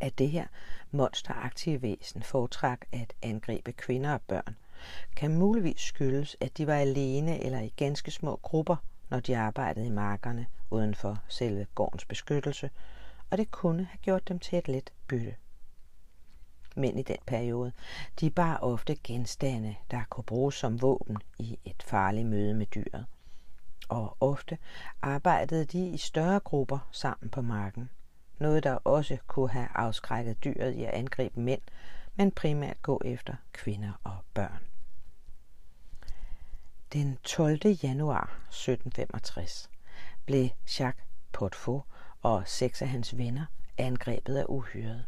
At 0.00 0.18
det 0.18 0.30
her 0.30 0.46
monsteraktive 0.90 1.82
væsen 1.82 2.22
foretræk 2.22 2.78
at 2.92 3.12
angribe 3.22 3.72
kvinder 3.72 4.12
og 4.12 4.22
børn, 4.22 4.56
kan 5.16 5.34
muligvis 5.34 5.80
skyldes, 5.80 6.36
at 6.40 6.58
de 6.58 6.66
var 6.66 6.74
alene 6.74 7.44
eller 7.44 7.60
i 7.60 7.72
ganske 7.76 8.10
små 8.10 8.36
grupper, 8.42 8.76
når 9.10 9.20
de 9.20 9.36
arbejdede 9.36 9.86
i 9.86 9.90
markerne 9.90 10.46
uden 10.70 10.94
for 10.94 11.18
selve 11.28 11.66
gårdens 11.74 12.04
beskyttelse, 12.04 12.70
og 13.30 13.38
det 13.38 13.50
kunne 13.50 13.84
have 13.84 13.98
gjort 14.02 14.28
dem 14.28 14.38
til 14.38 14.58
et 14.58 14.68
let 14.68 14.92
bytte. 15.08 15.34
Men 16.76 16.98
i 16.98 17.02
den 17.02 17.16
periode, 17.26 17.72
de 18.20 18.30
bar 18.30 18.56
ofte 18.56 18.96
genstande, 19.04 19.74
der 19.90 20.02
kunne 20.10 20.24
bruges 20.24 20.54
som 20.54 20.82
våben 20.82 21.18
i 21.38 21.58
et 21.64 21.82
farligt 21.82 22.26
møde 22.26 22.54
med 22.54 22.66
dyret. 22.66 23.06
Og 23.88 24.16
ofte 24.20 24.58
arbejdede 25.02 25.64
de 25.64 25.88
i 25.88 25.96
større 25.96 26.40
grupper 26.40 26.88
sammen 26.92 27.30
på 27.30 27.42
marken. 27.42 27.90
Noget, 28.38 28.64
der 28.64 28.72
også 28.74 29.18
kunne 29.26 29.50
have 29.50 29.68
afskrækket 29.74 30.44
dyret 30.44 30.72
i 30.74 30.84
at 30.84 30.94
angribe 30.94 31.40
mænd, 31.40 31.60
men 32.16 32.30
primært 32.30 32.82
gå 32.82 33.00
efter 33.04 33.34
kvinder 33.52 33.92
og 34.04 34.16
børn. 34.34 34.71
Den 36.92 37.18
12. 37.24 37.58
januar 37.82 38.22
1765 38.48 39.70
blev 40.26 40.48
Jacques 40.78 41.06
Portefaux 41.32 41.84
og 42.22 42.42
seks 42.46 42.82
af 42.82 42.88
hans 42.88 43.18
venner 43.18 43.46
angrebet 43.78 44.36
af 44.36 44.44
uhyret. 44.48 45.06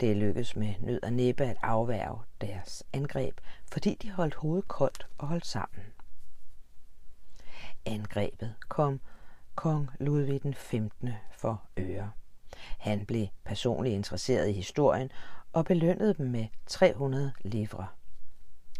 Det 0.00 0.16
lykkedes 0.16 0.56
med 0.56 0.74
nød 0.80 1.02
og 1.02 1.12
næppe 1.12 1.44
at 1.44 1.56
afværge 1.62 2.18
deres 2.40 2.82
angreb, 2.92 3.40
fordi 3.72 3.94
de 3.94 4.10
holdt 4.10 4.34
hovedet 4.34 4.68
koldt 4.68 5.06
og 5.18 5.28
holdt 5.28 5.46
sammen. 5.46 5.84
Angrebet 7.86 8.54
kom 8.68 9.00
kong 9.54 9.90
Ludvig 10.00 10.42
den 10.42 10.54
15. 10.54 11.10
for 11.32 11.62
øre. 11.78 12.10
Han 12.78 13.06
blev 13.06 13.26
personligt 13.44 13.94
interesseret 13.94 14.48
i 14.48 14.52
historien 14.52 15.10
og 15.52 15.64
belønnede 15.64 16.14
dem 16.14 16.26
med 16.26 16.46
300 16.66 17.32
livre. 17.44 17.86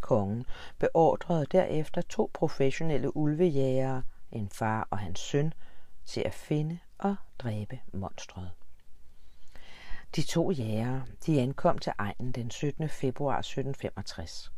Kongen 0.04 0.44
beordrede 0.78 1.46
derefter 1.46 2.00
to 2.00 2.30
professionelle 2.34 3.16
ulvejægere, 3.16 4.02
en 4.32 4.48
far 4.48 4.88
og 4.90 4.98
hans 4.98 5.20
søn, 5.20 5.52
til 6.04 6.20
at 6.20 6.34
finde 6.34 6.78
og 6.98 7.16
dræbe 7.38 7.78
monstret. 7.92 8.50
De 10.16 10.22
to 10.22 10.50
jægere 10.50 11.06
de 11.26 11.40
ankom 11.40 11.78
til 11.78 11.92
egnen 11.98 12.32
den 12.32 12.50
17. 12.50 12.88
februar 12.88 13.38
1765. 13.38 14.52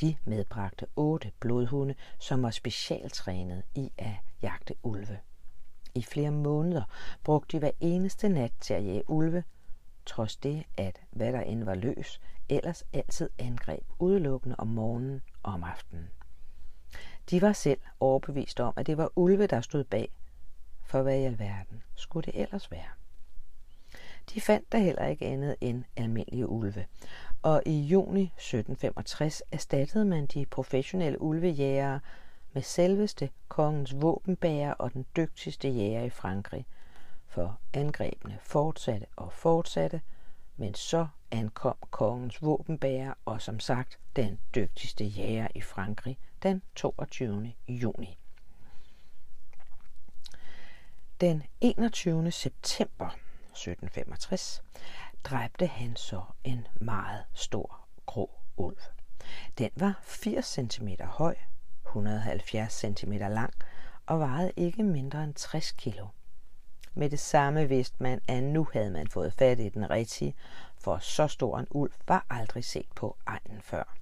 De 0.00 0.16
medbragte 0.24 0.86
otte 0.96 1.32
blodhunde, 1.40 1.94
som 2.18 2.42
var 2.42 2.50
specialtrænet 2.50 3.62
i 3.74 3.92
at 3.98 4.14
jagte 4.42 4.74
ulve. 4.82 5.18
I 5.94 6.02
flere 6.02 6.30
måneder 6.30 6.82
brugte 7.24 7.56
de 7.56 7.58
hver 7.58 7.70
eneste 7.80 8.28
nat 8.28 8.52
til 8.60 8.74
at 8.74 8.84
jage 8.84 9.10
ulve, 9.10 9.44
trods 10.06 10.36
det, 10.36 10.64
at 10.76 11.00
hvad 11.10 11.32
der 11.32 11.40
end 11.40 11.64
var 11.64 11.74
løs, 11.74 12.20
ellers 12.50 12.84
altid 12.92 13.30
angreb 13.38 13.84
udelukkende 13.98 14.56
om 14.58 14.66
morgenen 14.66 15.22
og 15.42 15.52
om 15.52 15.64
aftenen. 15.64 16.10
De 17.30 17.42
var 17.42 17.52
selv 17.52 17.80
overbevist 18.00 18.60
om, 18.60 18.72
at 18.76 18.86
det 18.86 18.96
var 18.96 19.12
ulve, 19.16 19.46
der 19.46 19.60
stod 19.60 19.84
bag, 19.84 20.12
for 20.82 21.02
hvad 21.02 21.18
i 21.18 21.24
alverden 21.24 21.82
skulle 21.94 22.32
det 22.32 22.42
ellers 22.42 22.70
være? 22.70 22.88
De 24.34 24.40
fandt 24.40 24.72
der 24.72 24.78
heller 24.78 25.06
ikke 25.06 25.26
andet 25.26 25.56
end 25.60 25.84
almindelige 25.96 26.48
ulve, 26.48 26.86
og 27.42 27.62
i 27.66 27.80
juni 27.80 28.22
1765 28.22 29.42
erstattede 29.52 30.04
man 30.04 30.26
de 30.26 30.46
professionelle 30.46 31.22
ulvejægere 31.22 32.00
med 32.52 32.62
selveste 32.62 33.30
kongens 33.48 34.00
våbenbærer 34.00 34.72
og 34.72 34.92
den 34.92 35.06
dygtigste 35.16 35.68
jæger 35.68 36.02
i 36.02 36.10
Frankrig, 36.10 36.66
for 37.26 37.58
angrebene 37.72 38.38
fortsatte 38.42 39.06
og 39.16 39.32
fortsatte, 39.32 40.00
men 40.56 40.74
så 40.74 41.06
ankom 41.30 41.76
kongens 41.90 42.42
våbenbærer 42.42 43.14
og 43.24 43.42
som 43.42 43.60
sagt 43.60 43.98
den 44.16 44.38
dygtigste 44.54 45.04
jæger 45.04 45.48
i 45.54 45.60
Frankrig 45.60 46.18
den 46.42 46.62
22. 46.74 47.52
juni. 47.68 48.18
Den 51.20 51.42
21. 51.60 52.30
september 52.30 53.06
1765 53.06 54.62
dræbte 55.24 55.66
han 55.66 55.96
så 55.96 56.22
en 56.44 56.66
meget 56.80 57.24
stor 57.34 57.88
grå 58.06 58.30
ulv. 58.56 58.78
Den 59.58 59.70
var 59.76 60.00
80 60.02 60.46
cm 60.46 60.88
høj, 61.04 61.36
170 61.86 62.72
cm 62.72 63.12
lang 63.12 63.54
og 64.06 64.20
vejede 64.20 64.52
ikke 64.56 64.82
mindre 64.82 65.24
end 65.24 65.34
60 65.34 65.72
kg. 65.72 66.00
Med 66.94 67.10
det 67.10 67.20
samme 67.20 67.68
vidste 67.68 67.96
man, 68.00 68.20
at 68.28 68.42
nu 68.42 68.68
havde 68.72 68.90
man 68.90 69.08
fået 69.08 69.32
fat 69.32 69.60
i 69.60 69.68
den 69.68 69.90
rigtige, 69.90 70.34
for 70.80 70.98
så 70.98 71.26
stor 71.26 71.58
en 71.58 71.66
ulv 71.70 71.92
var 72.08 72.26
aldrig 72.30 72.64
set 72.64 72.86
på 72.94 73.16
egnen 73.26 73.62
før. 73.62 73.96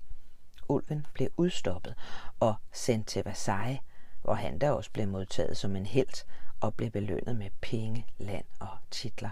Ulven 0.69 1.07
blev 1.14 1.29
udstoppet 1.37 1.95
og 2.41 2.55
sendt 2.73 3.07
til 3.07 3.25
Versailles, 3.25 3.81
hvor 4.23 4.35
han 4.35 4.59
da 4.59 4.71
også 4.71 4.91
blev 4.91 5.09
modtaget 5.09 5.57
som 5.57 5.77
en 5.77 5.87
helt 5.87 6.27
og 6.61 6.75
blev 6.75 6.91
belønnet 6.91 7.37
med 7.37 7.51
penge, 7.61 8.07
land 8.19 8.45
og 8.61 8.79
titler. 8.91 9.31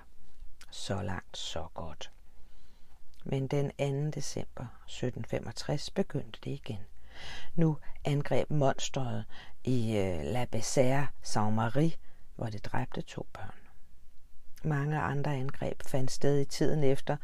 Så 0.70 1.02
langt, 1.02 1.36
så 1.36 1.66
godt. 1.74 2.12
Men 3.24 3.46
den 3.46 3.66
2. 3.66 4.10
december 4.10 4.66
1765 4.86 5.90
begyndte 5.90 6.38
det 6.44 6.50
igen. 6.50 6.80
Nu 7.54 7.78
angreb 8.04 8.50
monstret 8.50 9.24
i 9.64 9.96
øh, 9.96 10.24
La 10.24 10.46
Bessère 10.56 11.06
Saint-Marie, 11.22 11.96
hvor 12.36 12.46
det 12.46 12.64
dræbte 12.64 13.02
to 13.02 13.26
børn. 13.32 13.65
Mange 14.66 15.00
andre 15.00 15.36
angreb 15.36 15.82
fandt 15.86 16.10
sted 16.10 16.40
i 16.40 16.44
tiden 16.44 16.84
efter, 16.84 17.16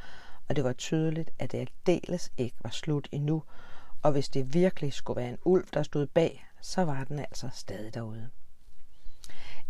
og 0.48 0.56
det 0.56 0.64
var 0.64 0.72
tydeligt, 0.72 1.30
at 1.38 1.52
det 1.52 1.58
aldeles 1.58 2.32
ikke 2.36 2.56
var 2.62 2.70
slut 2.70 3.08
endnu, 3.12 3.42
og 4.02 4.12
hvis 4.12 4.28
det 4.28 4.54
virkelig 4.54 4.92
skulle 4.92 5.20
være 5.20 5.30
en 5.30 5.38
ulv, 5.44 5.66
der 5.74 5.82
stod 5.82 6.06
bag, 6.06 6.46
så 6.60 6.84
var 6.84 7.04
den 7.04 7.18
altså 7.18 7.48
stadig 7.52 7.94
derude. 7.94 8.30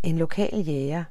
En 0.03 0.19
lokal 0.19 0.59
jæger, 0.59 1.05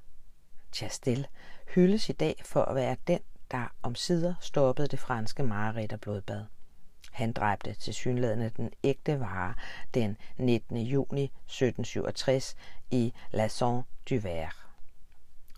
Chastel, 0.73 1.27
hyldes 1.75 2.09
i 2.09 2.13
dag 2.13 2.41
for 2.45 2.61
at 2.61 2.75
være 2.75 2.95
den, 3.07 3.19
der 3.51 3.75
om 3.81 3.95
sider 3.95 4.33
stoppede 4.39 4.87
det 4.87 4.99
franske 4.99 5.43
mareridt 5.43 5.93
og 5.93 5.99
blodbad. 5.99 6.45
Han 7.11 7.33
dræbte 7.33 7.73
til 7.73 7.93
synlædende 7.93 8.51
den 8.57 8.71
ægte 8.83 9.19
vare 9.19 9.53
den 9.93 10.17
19. 10.37 10.77
juni 10.77 11.23
1767 11.23 12.55
i 12.91 13.13
La 13.31 13.47
Saint-Duvert. 13.47 14.60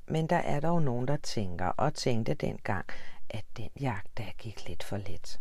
Men 0.07 0.27
der 0.27 0.35
er 0.35 0.59
dog 0.59 0.81
nogen, 0.81 1.07
der 1.07 1.17
tænker 1.17 1.65
og 1.65 1.93
tænkte 1.93 2.33
dengang, 2.33 2.85
at 3.29 3.45
den 3.57 3.69
jagt 3.79 4.17
der 4.17 4.31
gik 4.37 4.67
lidt 4.67 4.83
for 4.83 4.97
let. 4.97 5.39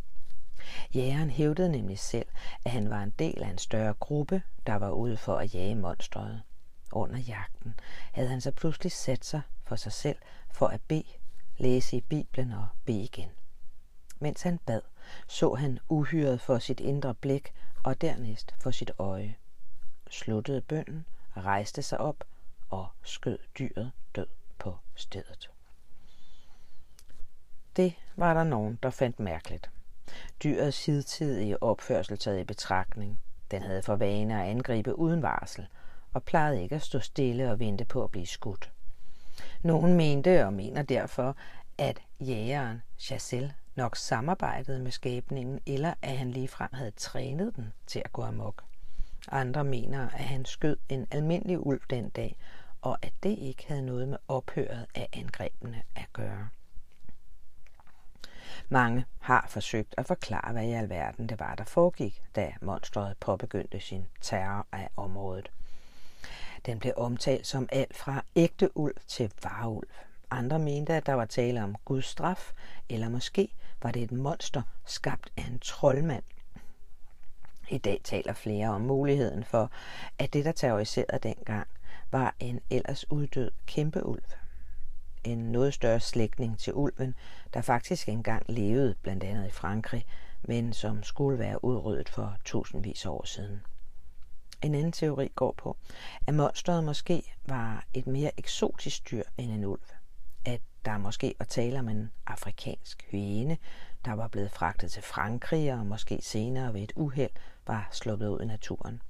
Jægeren 0.95 1.31
hævdede 1.31 1.69
nemlig 1.69 1.99
selv, 1.99 2.27
at 2.65 2.71
han 2.71 2.91
var 2.91 3.03
en 3.03 3.13
del 3.19 3.43
af 3.43 3.49
en 3.49 3.59
større 3.59 3.95
gruppe, 3.95 4.43
der 4.67 4.75
var 4.75 4.91
ude 4.91 5.17
for 5.17 5.37
at 5.37 5.55
jage 5.55 5.75
monstret. 5.75 6.43
Under 6.93 7.19
jagten 7.19 7.75
havde 8.13 8.29
han 8.29 8.41
så 8.41 8.51
pludselig 8.51 8.93
sat 8.93 9.25
sig 9.25 9.43
for 9.65 9.77
sig 9.77 9.93
selv 9.93 10.19
for 10.51 10.67
at 10.67 10.81
bede, 10.89 11.05
læse 11.57 11.97
i 11.97 12.01
Bibelen 12.01 12.53
og 12.53 12.67
bede 12.85 13.03
igen. 13.03 13.31
Mens 14.21 14.43
han 14.43 14.59
bad, 14.59 14.81
så 15.29 15.55
han 15.55 15.79
uhyret 15.89 16.41
for 16.41 16.59
sit 16.59 16.81
indre 16.81 17.15
blik 17.15 17.53
og 17.83 18.01
dernæst 18.01 18.55
for 18.59 18.71
sit 18.71 18.91
øje. 18.99 19.37
Sluttede 20.11 20.61
bønden, 20.61 21.07
rejste 21.37 21.83
sig 21.83 22.01
op 22.01 22.25
og 22.71 22.87
skød 23.03 23.39
dyret 23.59 23.93
død 24.17 24.27
på 24.63 24.79
stedet. 24.95 25.51
Det 27.77 27.95
var 28.17 28.35
der 28.35 28.45
nogen, 28.45 28.79
der 28.83 28.91
fandt 28.91 29.21
mærkeligt. 29.21 29.71
Dyrets 30.43 30.87
hidtidige 30.87 31.63
opførsel 31.63 32.19
taget 32.19 32.41
i 32.41 32.45
betragtning. 32.45 33.21
Den 33.51 33.63
havde 33.63 33.83
for 33.83 33.97
vane 33.97 34.43
at 34.43 34.49
angribe 34.49 34.99
uden 34.99 35.23
varsel, 35.23 35.67
og 36.13 36.23
plejede 36.23 36.63
ikke 36.63 36.75
at 36.75 36.83
stå 36.83 36.99
stille 36.99 37.51
og 37.51 37.59
vente 37.59 37.85
på 37.85 38.05
at 38.05 38.11
blive 38.11 38.27
skudt. 38.27 38.73
Nogen 39.63 39.95
mente 39.95 40.47
og 40.47 40.53
mener 40.53 40.83
derfor, 40.83 41.37
at 41.79 42.03
jægeren 42.21 42.83
Chassel 42.99 43.53
nok 43.77 43.97
samarbejdede 43.97 44.79
med 44.79 44.91
skæbningen, 44.91 45.61
eller 45.67 45.95
at 46.03 46.17
han 46.17 46.31
ligefrem 46.31 46.71
havde 46.73 46.91
trænet 46.91 47.57
den 47.57 47.73
til 47.87 48.03
at 48.05 48.13
gå 48.13 48.23
amok. 48.23 48.65
Andre 49.29 49.65
mener, 49.65 50.09
at 50.11 50.25
han 50.25 50.45
skød 50.45 50.77
en 50.89 51.07
almindelig 51.11 51.67
ulv 51.67 51.81
den 51.91 52.09
dag, 52.09 52.37
og 52.83 52.99
at 53.03 53.13
det 53.23 53.39
ikke 53.39 53.65
havde 53.69 53.87
noget 53.87 54.09
med 54.09 54.19
ophøret 54.29 54.87
af 54.95 55.09
angrebene 55.13 55.83
at 55.97 56.07
gøre. 56.13 56.49
Mange 58.69 59.05
har 59.21 59.47
forsøgt 59.49 59.95
at 59.99 60.07
forklare, 60.07 60.53
hvad 60.53 60.65
i 60.65 60.73
alverden 60.73 61.29
det 61.29 61.41
var, 61.41 61.55
der 61.55 61.65
foregik, 61.65 62.23
da 62.37 62.53
monstret 62.61 63.17
påbegyndte 63.21 63.81
sin 63.81 64.07
terror 64.21 64.67
af 64.73 64.89
området. 64.97 65.51
Den 66.67 66.79
blev 66.79 66.93
omtalt 66.97 67.47
som 67.47 67.69
alt 67.73 67.97
fra 67.97 68.25
ægte 68.37 68.77
ulv 68.77 68.97
til 69.07 69.33
varulv. 69.43 69.89
Andre 70.31 70.59
mente, 70.59 70.95
at 70.95 71.07
der 71.07 71.13
var 71.13 71.25
tale 71.25 71.63
om 71.65 71.77
Guds 71.85 72.07
straf, 72.07 72.53
eller 72.89 73.09
måske 73.09 73.49
var 73.83 73.91
det 73.91 74.03
et 74.03 74.13
monster 74.13 74.63
skabt 74.85 75.33
af 75.37 75.43
en 75.43 75.59
troldmand. 75.59 76.25
I 77.69 77.79
dag 77.79 78.01
taler 78.05 78.33
flere 78.33 78.69
om 78.69 78.81
muligheden 78.81 79.45
for, 79.45 79.71
at 80.19 80.33
det, 80.33 80.45
der 80.45 80.53
terroriserede 80.53 81.19
dengang, 81.23 81.69
var 82.13 82.35
en 82.41 82.61
ellers 82.71 83.11
uddød 83.11 83.51
kæmpeulv. 83.67 84.25
En 85.25 85.39
noget 85.39 85.75
større 85.75 86.01
slægtning 86.01 86.59
til 86.59 86.75
ulven, 86.75 87.15
der 87.55 87.61
faktisk 87.61 88.09
engang 88.09 88.45
levede 88.49 88.95
blandt 89.03 89.25
andet 89.25 89.47
i 89.47 89.51
Frankrig, 89.51 90.07
men 90.43 90.73
som 90.73 91.03
skulle 91.03 91.39
være 91.39 91.65
udryddet 91.65 92.09
for 92.09 92.37
tusindvis 92.45 93.07
år 93.07 93.25
siden. 93.25 93.63
En 94.63 94.75
anden 94.75 94.93
teori 94.93 95.29
går 95.35 95.55
på, 95.59 95.77
at 96.27 96.35
monsteret 96.35 96.85
måske 96.85 97.35
var 97.47 97.85
et 97.95 98.07
mere 98.07 98.31
eksotisk 98.39 99.11
dyr 99.11 99.23
end 99.39 99.51
en 99.51 99.65
ulv. 99.65 99.81
At 100.45 100.61
der 100.85 100.99
måske 100.99 101.35
var 101.39 101.45
tale 101.45 101.79
om 101.79 101.89
en 101.89 102.11
afrikansk 102.27 103.07
hyæne, 103.11 103.59
der 104.05 104.13
var 104.13 104.29
blevet 104.29 104.51
fragtet 104.51 104.91
til 104.91 105.03
Frankrig 105.03 105.73
og 105.73 105.87
måske 105.87 106.19
senere 106.23 106.75
ved 106.75 106.83
et 106.83 106.93
uheld 106.97 107.31
var 107.67 107.89
sluppet 107.93 108.29
ud 108.29 108.41
i 108.41 108.47
naturen. 108.47 109.03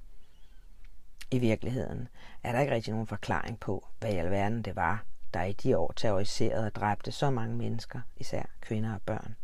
I 1.33 1.39
virkeligheden 1.39 2.07
er 2.43 2.51
der 2.51 2.59
ikke 2.59 2.73
rigtig 2.73 2.93
nogen 2.93 3.07
forklaring 3.07 3.59
på, 3.59 3.87
hvad 3.99 4.13
i 4.13 4.17
alverden 4.17 4.61
det 4.61 4.75
var, 4.75 5.05
der 5.33 5.43
i 5.43 5.53
de 5.53 5.77
år 5.77 5.93
terroriserede 5.95 6.65
og 6.65 6.75
dræbte 6.75 7.11
så 7.11 7.29
mange 7.29 7.55
mennesker, 7.55 8.01
især 8.17 8.43
kvinder 8.61 8.93
og 8.93 9.01
børn. 9.01 9.35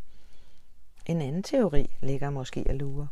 En 1.05 1.21
anden 1.21 1.43
teori 1.43 1.95
ligger 2.01 2.29
måske 2.29 2.65
at 2.69 2.75
lure. 2.75 3.07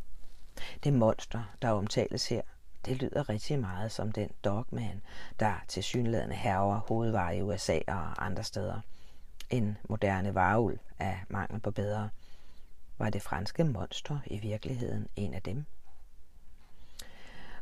Det 0.84 0.94
monster, 0.94 1.44
der 1.62 1.70
omtales 1.70 2.30
her, 2.30 2.42
det 2.86 2.98
lyder 2.98 3.30
rigtig 3.30 3.60
meget 3.60 3.92
som 3.92 4.12
den 4.12 4.30
dogman, 4.44 5.02
der 5.40 5.54
til 5.68 5.84
synlædende 5.84 6.36
herrer 6.36 6.80
hovedvarer 6.88 7.32
i 7.32 7.42
USA 7.42 7.80
og 7.88 8.26
andre 8.26 8.44
steder. 8.44 8.82
En 9.50 9.78
moderne 9.90 10.36
varulv 10.36 10.80
af 11.00 11.20
mangel 11.30 11.60
på 11.60 11.72
bedre. 11.72 12.10
Var 12.98 13.10
det 13.10 13.22
franske 13.22 13.64
monster 13.64 14.20
i 14.26 14.40
virkeligheden 14.40 15.08
en 15.16 15.34
af 15.34 15.42
dem? 15.42 15.66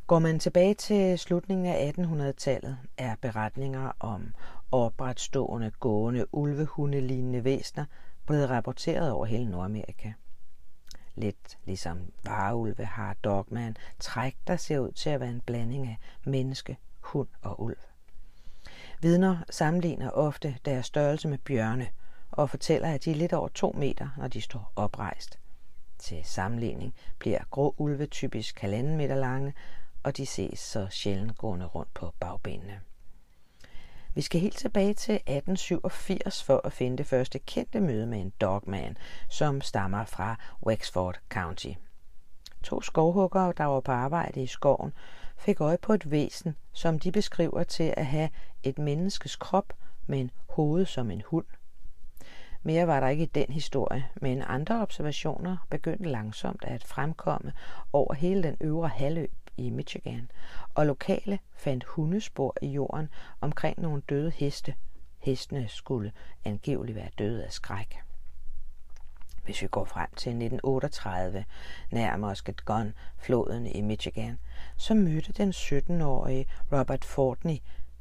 Går 0.08 0.20
man 0.20 0.40
tilbage 0.40 0.74
til 0.74 1.20
slutningen 1.20 1.66
af 1.66 1.94
1800-tallet, 1.98 2.78
er 2.98 3.16
beretninger 3.22 3.92
om 4.00 4.34
opretstående, 4.72 5.72
gående, 5.80 6.36
ulvehundelignende 6.36 7.44
væsner 7.44 7.86
blevet 8.26 8.50
rapporteret 8.50 9.12
over 9.12 9.26
hele 9.26 9.52
Nordamerika. 9.52 10.14
Lidt 11.16 11.58
ligesom 11.66 12.12
vareulve 12.24 12.86
har 12.86 13.14
dogman 13.14 13.78
træk, 14.00 14.36
der 14.48 14.56
ser 14.56 14.80
ud 14.80 14.92
til 14.92 15.10
at 15.10 15.20
være 15.20 15.30
en 15.30 15.42
blanding 15.46 15.88
af 15.88 15.98
menneske, 16.26 16.78
hund 17.00 17.28
og 17.42 17.62
ulv. 17.62 17.78
Vidner 19.02 19.38
sammenligner 19.50 20.10
ofte 20.10 20.58
deres 20.66 20.86
størrelse 20.86 21.28
med 21.28 21.38
bjørne 21.38 21.88
og 22.32 22.50
fortæller, 22.50 22.94
at 22.94 23.06
de 23.06 23.12
er 23.12 23.16
lidt 23.16 23.34
over 23.34 23.48
to 23.48 23.72
meter, 23.78 24.10
når 24.18 24.28
de 24.28 24.42
står 24.42 24.72
oprejst. 24.76 25.40
Til 25.98 26.22
sammenligning 26.24 26.94
bliver 27.20 27.40
grå 27.50 27.76
ulve 27.78 28.06
typisk 28.06 28.60
halvanden 28.60 28.98
meter 28.98 29.16
lange, 29.16 29.54
og 30.06 30.18
de 30.18 30.26
ses 30.26 30.60
så 30.60 30.88
sjældent 30.90 31.38
gående 31.38 31.66
rundt 31.66 31.94
på 31.94 32.14
bagbenene. 32.20 32.82
Vi 34.14 34.22
skal 34.22 34.42
helt 34.42 34.58
tilbage 34.58 34.94
til 34.94 35.16
1887 35.16 36.44
for 36.44 36.62
at 36.64 36.74
finde 36.74 36.98
det 36.98 37.06
første 37.06 37.40
kendte 37.40 37.80
møde 37.80 38.08
med 38.08 38.22
en 38.22 38.34
dogman, 38.42 38.98
som 39.30 39.62
stammer 39.62 40.06
fra 40.06 40.36
Wexford 40.66 41.20
County. 41.30 41.72
To 42.64 42.82
skovhuggere, 42.82 43.54
der 43.58 43.64
var 43.64 43.80
på 43.80 43.92
arbejde 43.92 44.44
i 44.44 44.48
skoven, 44.48 44.94
fik 45.38 45.62
øje 45.62 45.78
på 45.78 45.94
et 45.94 46.12
væsen, 46.12 46.56
som 46.74 47.00
de 47.00 47.12
beskriver 47.12 47.64
til 47.64 47.94
at 47.98 48.06
have 48.06 48.30
et 48.64 48.78
menneskes 48.78 49.36
krop 49.36 49.74
med 50.08 50.30
hoved 50.50 50.86
som 50.86 51.12
en 51.12 51.24
hund. 51.26 51.46
Mere 52.64 52.88
var 52.88 53.00
der 53.00 53.08
ikke 53.08 53.24
i 53.24 53.32
den 53.36 53.48
historie, 53.50 54.10
men 54.16 54.44
andre 54.48 54.82
observationer 54.82 55.58
begyndte 55.70 56.10
langsomt 56.10 56.64
at 56.64 56.84
fremkomme 56.84 57.54
over 57.94 58.14
hele 58.14 58.44
den 58.44 58.58
øvre 58.62 58.88
halvø 58.88 59.26
i 59.58 59.70
Michigan, 59.70 60.32
og 60.74 60.86
lokale 60.86 61.40
fandt 61.56 61.84
hundespor 61.84 62.56
i 62.62 62.68
jorden 62.68 63.10
omkring 63.42 63.82
nogle 63.82 64.02
døde 64.10 64.32
heste. 64.32 64.76
Hestene 65.20 65.68
skulle 65.68 66.12
angiveligt 66.46 66.96
være 66.96 67.10
døde 67.18 67.46
af 67.46 67.52
skræk. 67.52 67.98
Hvis 69.46 69.62
vi 69.62 69.68
går 69.68 69.86
frem 69.86 70.08
til 70.16 70.30
1938, 70.30 71.46
nær 71.92 72.18
Muskegon, 72.18 72.94
floden 73.18 73.68
i 73.68 73.82
Michigan, 73.82 74.40
så 74.78 74.94
mødte 74.94 75.34
den 75.34 75.50
17-årige 75.50 76.46
Robert 76.72 77.06
Fortney 77.06 77.58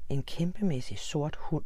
en 0.08 0.22
kæmpemæssig 0.22 0.98
sort 0.98 1.36
hund. 1.36 1.64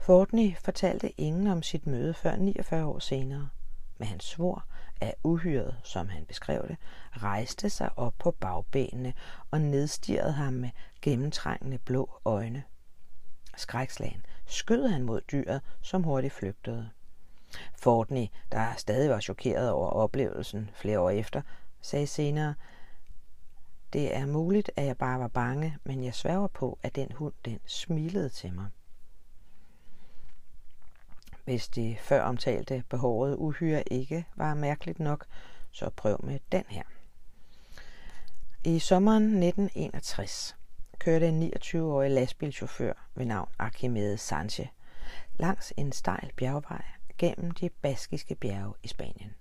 Fortney 0.00 0.56
fortalte 0.56 1.20
ingen 1.20 1.46
om 1.46 1.62
sit 1.62 1.86
møde 1.86 2.14
før 2.14 2.36
49 2.36 2.84
år 2.86 2.98
senere, 2.98 3.48
men 3.98 4.08
han 4.08 4.20
svor, 4.20 4.64
at 5.00 5.14
uhyret, 5.22 5.76
som 5.84 6.08
han 6.08 6.24
beskrev 6.24 6.68
det, 6.68 6.76
rejste 7.12 7.70
sig 7.70 7.90
op 7.96 8.14
på 8.18 8.30
bagbenene 8.30 9.12
og 9.50 9.60
nedstirrede 9.60 10.32
ham 10.32 10.52
med 10.52 10.70
gennemtrængende 11.02 11.78
blå 11.78 12.20
øjne. 12.24 12.62
Skrækslagen 13.56 14.26
skød 14.46 14.86
han 14.88 15.02
mod 15.02 15.20
dyret, 15.32 15.60
som 15.82 16.02
hurtigt 16.02 16.34
flygtede. 16.34 16.90
Fortney, 17.78 18.26
der 18.52 18.74
stadig 18.76 19.10
var 19.10 19.20
chokeret 19.20 19.70
over 19.70 19.88
oplevelsen 19.88 20.70
flere 20.74 21.00
år 21.00 21.10
efter, 21.10 21.42
sagde 21.80 22.06
senere, 22.06 22.54
det 23.92 24.16
er 24.16 24.26
muligt, 24.26 24.70
at 24.76 24.86
jeg 24.86 24.98
bare 24.98 25.20
var 25.20 25.28
bange, 25.28 25.78
men 25.84 26.04
jeg 26.04 26.14
sværger 26.14 26.46
på, 26.48 26.78
at 26.82 26.96
den 26.96 27.12
hund 27.12 27.34
den 27.44 27.58
smilede 27.66 28.28
til 28.28 28.52
mig. 28.52 28.66
Hvis 31.44 31.68
det 31.68 31.98
før 31.98 32.22
omtalte 32.22 32.84
behårede 32.88 33.38
uhyre 33.38 33.92
ikke 33.92 34.26
var 34.36 34.54
mærkeligt 34.54 35.00
nok, 35.00 35.26
så 35.70 35.90
prøv 35.90 36.24
med 36.24 36.38
den 36.52 36.64
her. 36.68 36.82
I 38.64 38.78
sommeren 38.78 39.22
1961 39.22 40.56
kørte 40.98 41.28
en 41.28 41.52
29-årig 41.56 42.10
lastbilchauffør 42.10 42.92
ved 43.14 43.26
navn 43.26 43.48
Archimedes 43.58 44.20
Sanche 44.20 44.70
langs 45.34 45.72
en 45.76 45.92
stejl 45.92 46.30
bjergvej 46.36 46.84
gennem 47.18 47.50
de 47.50 47.70
baskiske 47.70 48.34
bjerge 48.34 48.74
i 48.82 48.88
Spanien. 48.88 49.34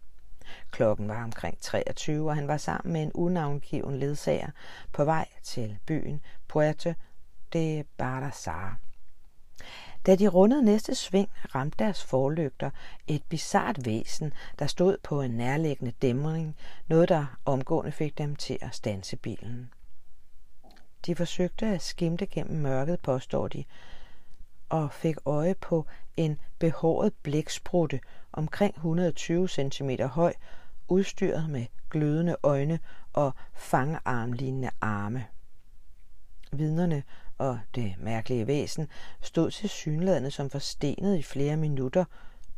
Klokken 0.71 1.07
var 1.07 1.23
omkring 1.23 1.61
23, 1.61 2.29
og 2.29 2.35
han 2.35 2.47
var 2.47 2.57
sammen 2.57 2.93
med 2.93 3.03
en 3.03 3.11
unavngiven 3.13 3.99
ledsager 3.99 4.49
på 4.91 5.05
vej 5.05 5.27
til 5.43 5.77
byen 5.85 6.21
Puerto 6.47 6.93
de 7.53 7.83
Barassar. 7.97 8.77
Da 10.05 10.15
de 10.15 10.27
rundede 10.27 10.63
næste 10.63 10.95
sving, 10.95 11.29
ramte 11.55 11.75
deres 11.79 12.03
forlygter 12.03 12.69
et 13.07 13.23
bizart 13.23 13.85
væsen, 13.85 14.33
der 14.59 14.67
stod 14.67 14.97
på 15.03 15.21
en 15.21 15.31
nærliggende 15.31 15.93
dæmring, 16.01 16.55
noget 16.87 17.09
der 17.09 17.25
omgående 17.45 17.91
fik 17.91 18.17
dem 18.17 18.35
til 18.35 18.57
at 18.61 18.75
stanse 18.75 19.17
bilen. 19.17 19.73
De 21.05 21.15
forsøgte 21.15 21.65
at 21.65 21.81
skimte 21.81 22.25
gennem 22.25 22.61
mørket, 22.61 22.99
påstår 22.99 23.47
de, 23.47 23.63
og 24.69 24.93
fik 24.93 25.15
øje 25.25 25.55
på 25.55 25.85
en 26.17 26.39
behåret 26.59 27.13
blæksprutte 27.23 27.99
omkring 28.33 28.75
120 28.75 29.47
cm 29.47 29.89
høj, 30.01 30.33
udstyret 30.87 31.49
med 31.49 31.65
glødende 31.89 32.35
øjne 32.43 32.79
og 33.13 33.33
fangarmlignende 33.53 34.69
arme. 34.81 35.25
Vidnerne 36.51 37.03
og 37.41 37.59
det 37.75 37.95
mærkelige 37.97 38.47
væsen 38.47 38.87
stod 39.21 39.51
til 39.51 39.69
synlædende 39.69 40.31
som 40.31 40.49
forstenet 40.49 41.17
i 41.17 41.23
flere 41.23 41.57
minutter, 41.57 42.05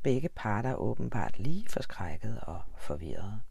begge 0.02 0.30
parter 0.30 0.76
åbenbart 0.76 1.40
lige 1.40 1.70
forskrækket 1.70 2.40
og 2.42 2.62
forvirret. 2.78 3.42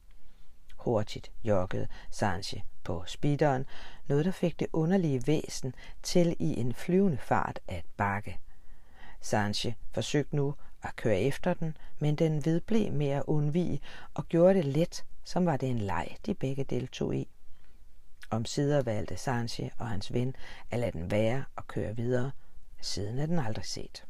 Hurtigt 0.77 1.33
joggede 1.45 1.89
Sanche 2.11 2.63
på 2.85 3.03
speederen, 3.07 3.67
noget 4.09 4.25
der 4.25 4.31
fik 4.31 4.61
det 4.61 4.67
underlige 4.73 5.23
væsen 5.27 5.75
til 6.03 6.37
i 6.39 6.61
en 6.61 6.75
flyvende 6.75 7.19
fart 7.19 7.61
at 7.69 7.85
bakke. 7.97 8.39
Sanche 9.21 9.75
forsøgte 9.93 10.37
nu 10.37 10.55
at 10.83 10.97
køre 10.97 11.21
efter 11.21 11.55
den, 11.55 11.77
men 11.99 12.17
den 12.17 12.45
vedblev 12.45 12.93
med 12.93 13.09
at 13.09 13.25
undvige 13.27 13.81
og 14.15 14.29
gjorde 14.29 14.55
det 14.55 14.65
let, 14.65 15.05
som 15.25 15.47
var 15.47 15.57
det 15.57 15.69
en 15.69 15.79
leg, 15.79 16.17
de 16.27 16.35
begge 16.35 16.65
deltog 16.65 17.15
i. 17.15 17.29
Om 18.31 18.45
sider 18.45 18.83
valgte 18.83 19.17
Sanche 19.17 19.71
og 19.79 19.89
hans 19.89 20.13
ven 20.13 20.37
at 20.71 20.79
lade 20.79 20.93
den 20.93 21.11
være 21.11 21.45
og 21.57 21.67
køre 21.67 21.97
videre. 21.97 22.31
Siden 22.81 23.19
er 23.19 23.27
den 23.27 23.39
aldrig 23.39 23.65
set. 23.65 24.05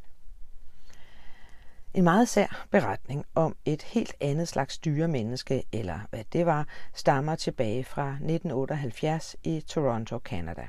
En 1.95 2.05
meget 2.05 2.29
sær 2.29 2.67
beretning 2.71 3.25
om 3.35 3.57
et 3.65 3.83
helt 3.83 4.15
andet 4.21 4.49
slags 4.49 4.79
dyremenneske, 4.79 5.65
eller 5.73 6.01
hvad 6.11 6.25
det 6.33 6.47
var, 6.47 6.67
stammer 6.95 7.35
tilbage 7.35 7.85
fra 7.85 8.09
1978 8.09 9.37
i 9.43 9.61
Toronto, 9.61 10.19
Canada. 10.19 10.69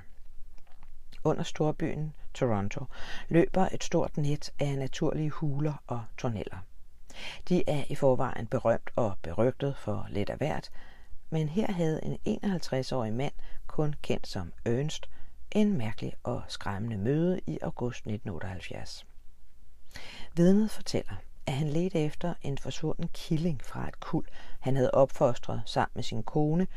Under 1.23 1.43
storbyen 1.43 2.13
Toronto 2.33 2.85
løber 3.29 3.67
et 3.71 3.83
stort 3.83 4.17
net 4.17 4.53
af 4.59 4.77
naturlige 4.77 5.29
huler 5.29 5.83
og 5.87 6.03
tunneller. 6.17 6.57
De 7.49 7.69
er 7.69 7.83
i 7.89 7.95
forvejen 7.95 8.47
berømt 8.47 8.89
og 8.95 9.13
berygtet 9.21 9.77
for 9.77 10.07
lidt 10.09 10.29
af 10.29 10.37
hvert, 10.37 10.71
men 11.33 11.49
her 11.49 11.71
havde 11.71 11.99
en 12.03 12.39
51-årig 12.43 13.13
mand, 13.13 13.33
kun 13.67 13.95
kendt 14.01 14.27
som 14.27 14.53
Ernst, 14.65 15.09
en 15.51 15.77
mærkelig 15.77 16.13
og 16.23 16.41
skræmmende 16.47 16.97
møde 16.97 17.39
i 17.47 17.59
august 17.61 17.97
1978. 17.97 19.05
Vidnet 20.35 20.71
fortæller, 20.71 21.13
at 21.45 21.53
han 21.53 21.67
ledte 21.67 21.99
efter 21.99 22.33
en 22.41 22.57
forsvunden 22.57 23.09
killing 23.13 23.61
fra 23.63 23.87
et 23.87 23.99
kul, 23.99 24.25
han 24.59 24.75
havde 24.75 24.91
opfostret 24.91 25.61
sammen 25.65 25.91
med 25.95 26.03
sin 26.03 26.23
kone, 26.23 26.67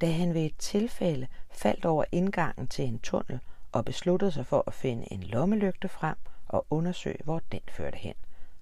da 0.00 0.12
han 0.12 0.34
ved 0.34 0.42
et 0.42 0.56
tilfælde 0.58 1.26
faldt 1.50 1.84
over 1.84 2.04
indgangen 2.12 2.68
til 2.68 2.84
en 2.84 2.98
tunnel 2.98 3.40
og 3.72 3.84
besluttede 3.84 4.32
sig 4.32 4.46
for 4.46 4.64
at 4.66 4.74
finde 4.74 5.12
en 5.12 5.22
lommelygte 5.22 5.88
frem 5.88 6.16
og 6.48 6.66
undersøge, 6.70 7.24
hvor 7.24 7.42
den 7.52 7.60
førte 7.68 7.98
hen. 7.98 8.14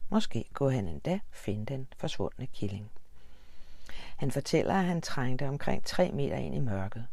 Måske 0.09 0.44
kunne 0.53 0.75
han 0.75 0.88
endda 0.88 1.20
finde 1.31 1.66
den 1.66 1.88
forsvundne 1.96 2.46
killing. 2.46 2.90
Han 4.16 4.31
fortæller, 4.31 4.74
at 4.74 4.85
han 4.85 5.00
trængte 5.00 5.48
omkring 5.48 5.85
tre 5.85 6.11
meter 6.12 6.37
ind 6.37 6.55
i 6.55 6.61
mørket. 6.61 7.07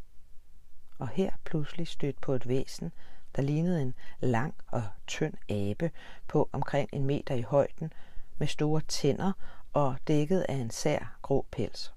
Og 1.00 1.10
her 1.10 1.32
pludselig 1.46 1.88
stødt 1.88 2.22
på 2.22 2.34
et 2.34 2.48
væsen, 2.48 2.92
der 3.36 3.42
lignede 3.42 3.82
en 3.82 3.94
lang 4.20 4.56
og 4.68 4.84
tynd 5.08 5.34
abe 5.50 5.92
på 6.28 6.50
omkring 6.52 6.90
en 6.94 7.06
meter 7.06 7.36
i 7.36 7.42
højden, 7.42 7.94
med 8.38 8.48
store 8.48 8.82
tænder 8.82 9.32
og 9.74 9.96
dækket 10.08 10.46
af 10.50 10.56
en 10.56 10.70
sær 10.70 11.18
grå 11.22 11.46
pels. 11.52 11.94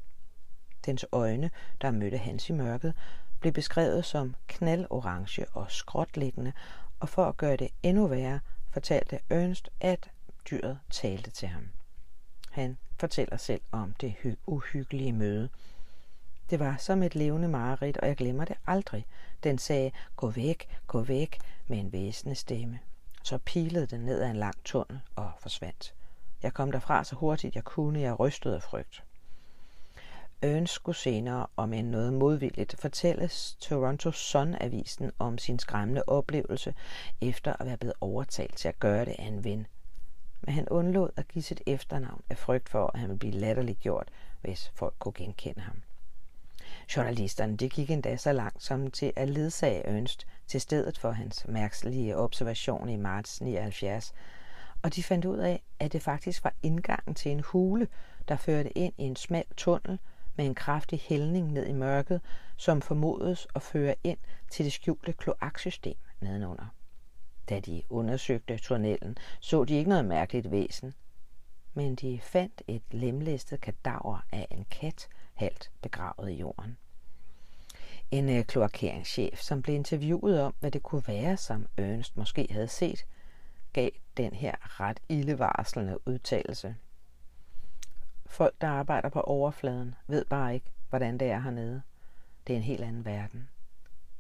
Dens 0.87 1.07
øjne, 1.13 1.51
der 1.81 1.91
mødte 1.91 2.19
Hans 2.19 2.51
i 2.51 2.53
mørket, 2.53 2.95
blev 3.41 3.53
beskrevet 3.53 4.05
som 4.05 4.35
knaldorange 4.47 5.47
og 5.53 5.71
skråtliggende, 5.71 6.53
og 7.01 7.09
for 7.09 7.25
at 7.25 7.37
gøre 7.37 7.57
det 7.57 7.69
endnu 7.83 8.07
værre, 8.07 8.41
fortalte 8.71 9.19
Ernst, 9.31 9.71
at 9.81 10.11
dyret 10.51 10.79
talte 10.91 11.31
til 11.31 11.49
ham. 11.49 11.69
Han 12.57 12.79
fortæller 12.99 13.37
selv 13.37 13.61
om 13.73 13.95
det 14.01 14.37
uhyggelige 14.47 15.13
møde. 15.13 15.49
Det 16.51 16.59
var 16.59 16.77
som 16.77 17.03
et 17.03 17.15
levende 17.15 17.49
mareridt, 17.49 17.97
og 17.97 18.09
jeg 18.09 18.17
glemmer 18.17 18.45
det 18.45 18.57
aldrig. 18.67 19.07
Den 19.43 19.59
sagde, 19.59 19.91
gå 20.17 20.31
væk, 20.31 20.69
gå 20.87 21.03
væk, 21.03 21.39
med 21.69 21.79
en 21.79 21.93
væsende 21.93 22.35
stemme. 22.35 22.79
Så 23.25 23.39
pilede 23.39 23.87
den 23.87 24.01
ned 24.01 24.21
ad 24.21 24.31
en 24.31 24.37
lang 24.37 24.55
tunnel 24.65 25.01
og 25.17 25.31
forsvandt. 25.41 25.95
Jeg 26.43 26.55
kom 26.55 26.73
derfra 26.73 27.05
så 27.05 27.17
hurtigt 27.17 27.55
jeg 27.55 27.65
kunne, 27.65 28.01
jeg 28.01 28.21
rystede 28.21 28.55
af 28.55 28.63
frygt. 28.63 29.05
Ernst 30.43 30.73
skulle 30.73 30.97
senere, 30.97 31.47
om 31.57 31.73
en 31.73 31.85
noget 31.85 32.13
modvilligt, 32.13 32.81
fortælles 32.81 33.57
Toronto 33.61 34.11
Sun-avisen 34.11 35.13
om 35.19 35.39
sin 35.39 35.59
skræmmende 35.59 36.03
oplevelse, 36.07 36.75
efter 37.21 37.57
at 37.61 37.67
være 37.67 37.77
blevet 37.77 37.97
overtalt 38.01 38.57
til 38.57 38.69
at 38.69 38.79
gøre 38.79 39.05
det 39.05 39.17
af 39.19 39.25
en 39.25 39.45
ven. 39.45 39.67
Men 40.41 40.55
han 40.55 40.69
undlod 40.69 41.11
at 41.17 41.29
give 41.29 41.43
sit 41.43 41.63
efternavn 41.67 42.23
af 42.31 42.39
frygt 42.39 42.69
for, 42.69 42.91
at 42.95 43.01
han 43.01 43.09
ville 43.09 43.19
blive 43.19 43.33
latterligt 43.33 43.81
gjort, 43.81 44.09
hvis 44.41 44.71
folk 44.75 44.95
kunne 44.99 45.15
genkende 45.15 45.61
ham. 45.61 45.83
Journalisterne 46.97 47.57
de 47.57 47.69
gik 47.69 47.91
endda 47.91 48.17
så 48.17 48.33
langt 48.33 48.63
som 48.63 48.91
til 48.91 49.13
at 49.17 49.31
ledsage 49.31 49.87
Ernst 49.87 50.27
til 50.47 50.61
stedet 50.61 50.99
for 50.99 51.11
hans 51.11 51.47
mærkelige 51.49 52.17
observation 52.17 52.89
i 52.89 52.97
marts 52.97 53.41
79, 53.41 54.15
og 54.83 54.95
de 54.95 55.03
fandt 55.03 55.25
ud 55.25 55.39
af, 55.39 55.63
at 55.79 55.93
det 55.93 56.03
faktisk 56.03 56.45
var 56.45 56.55
indgangen 56.63 57.15
til 57.15 57.33
en 57.33 57.41
hule, 57.41 57.89
der 58.29 58.37
førte 58.37 58.79
ind 58.79 58.93
i 58.99 59.03
en 59.03 59.17
smal 59.17 59.45
tunnel 59.57 59.99
med 60.37 60.47
en 60.47 60.55
kraftig 60.55 61.01
hældning 61.01 61.53
ned 61.53 61.67
i 61.67 61.73
mørket, 61.73 62.21
som 62.57 62.83
formodes 62.83 63.49
at 63.55 63.63
føre 63.63 63.95
ind 64.05 64.19
til 64.51 64.65
det 64.65 64.73
skjulte 64.73 65.13
kloaksystem 65.13 65.97
nedenunder. 66.21 66.67
Da 67.49 67.61
de 67.61 67.83
undersøgte 67.91 68.59
tunnelen, 68.59 69.19
så 69.41 69.65
de 69.65 69.75
ikke 69.75 69.89
noget 69.89 70.05
mærkeligt 70.05 70.51
væsen, 70.51 70.95
men 71.75 71.95
de 71.95 72.21
fandt 72.23 72.63
et 72.69 72.83
lemlæstet 72.91 73.61
kadaver 73.61 74.27
af 74.33 74.47
en 74.51 74.67
kat, 74.71 75.09
halvt 75.35 75.71
begravet 75.83 76.31
i 76.31 76.35
jorden. 76.35 76.77
En 78.11 78.29
øh, 78.29 78.45
kloakeringschef, 78.45 79.41
som 79.41 79.63
blev 79.63 79.75
interviewet 79.75 80.41
om, 80.41 80.55
hvad 80.61 80.71
det 80.71 80.83
kunne 80.83 81.03
være, 81.07 81.37
som 81.37 81.67
Ernst 81.77 82.17
måske 82.17 82.47
havde 82.51 82.69
set, 82.69 83.07
gav 83.73 83.91
den 84.17 84.35
her 84.35 84.81
ret 84.81 85.01
ildevarslende 85.09 86.09
udtalelse. 86.09 86.77
Folk, 88.27 88.55
der 88.61 88.69
arbejder 88.69 89.09
på 89.09 89.21
overfladen, 89.21 89.95
ved 90.07 90.25
bare 90.25 90.55
ikke, 90.55 90.73
hvordan 90.89 91.19
det 91.19 91.31
er 91.31 91.41
hernede. 91.41 91.83
Det 92.47 92.53
er 92.53 92.57
en 92.57 92.63
helt 92.63 92.83
anden 92.85 93.05
verden. 93.05 93.49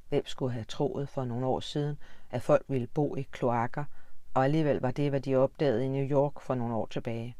Hvem 0.09 0.27
skulle 0.27 0.53
have 0.53 0.65
troet 0.65 1.09
for 1.09 1.25
nogle 1.25 1.47
år 1.47 1.61
siden, 1.61 1.99
at 2.31 2.43
folk 2.43 2.65
ville 2.69 2.87
bo 2.87 3.17
i 3.17 3.23
kloakker, 3.23 3.85
og 4.35 4.45
alligevel 4.45 4.81
var 4.81 4.91
det, 4.91 5.11
hvad 5.11 5.21
de 5.21 5.37
opdagede 5.37 5.85
i 5.85 5.89
New 5.89 6.09
York 6.11 6.41
for 6.41 6.55
nogle 6.55 6.75
år 6.75 6.87
tilbage. 6.87 7.37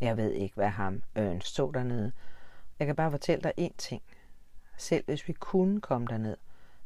Jeg 0.00 0.16
ved 0.16 0.32
ikke, 0.32 0.54
hvad 0.54 0.68
ham 0.68 1.02
Ernst 1.14 1.54
så 1.54 1.70
dernede. 1.74 2.12
Jeg 2.78 2.86
kan 2.86 2.96
bare 2.96 3.10
fortælle 3.10 3.42
dig 3.42 3.52
én 3.70 3.76
ting. 3.78 4.02
Selv 4.76 5.04
hvis 5.06 5.28
vi 5.28 5.32
kunne 5.32 5.80
komme 5.80 6.06
derned, 6.06 6.36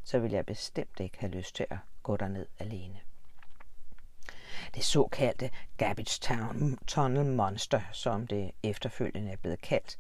så 0.03 0.19
ville 0.19 0.37
jeg 0.37 0.47
bestemt 0.47 1.01
ikke 1.01 1.19
have 1.19 1.33
lyst 1.33 1.57
til 1.57 1.67
at 1.71 1.79
gå 2.03 2.17
derned 2.17 2.47
alene. 2.59 3.01
Det 4.75 4.85
såkaldte 4.85 5.51
Garbage 5.77 6.19
Town 6.21 6.79
Tunnel 6.87 7.27
Monster, 7.27 7.81
som 7.93 8.27
det 8.27 8.51
efterfølgende 8.63 9.33
er 9.33 9.37
blevet 9.37 9.61
kaldt, 9.61 9.99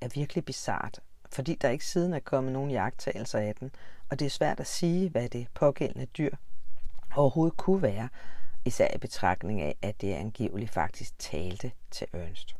er 0.00 0.08
virkelig 0.14 0.44
bizart, 0.44 1.00
fordi 1.32 1.54
der 1.54 1.68
ikke 1.68 1.86
siden 1.86 2.14
er 2.14 2.20
kommet 2.20 2.52
nogen 2.52 2.70
jagttagelser 2.70 3.38
af 3.38 3.54
den, 3.54 3.70
og 4.08 4.18
det 4.18 4.26
er 4.26 4.30
svært 4.30 4.60
at 4.60 4.66
sige, 4.66 5.08
hvad 5.08 5.28
det 5.28 5.46
pågældende 5.54 6.06
dyr 6.06 6.36
overhovedet 7.16 7.56
kunne 7.56 7.82
være, 7.82 8.08
især 8.64 8.94
i 8.94 8.98
betragtning 8.98 9.60
af, 9.60 9.76
at 9.82 10.00
det 10.00 10.14
angiveligt 10.14 10.70
faktisk 10.70 11.18
talte 11.18 11.72
til 11.90 12.06
Ernst. 12.12 12.56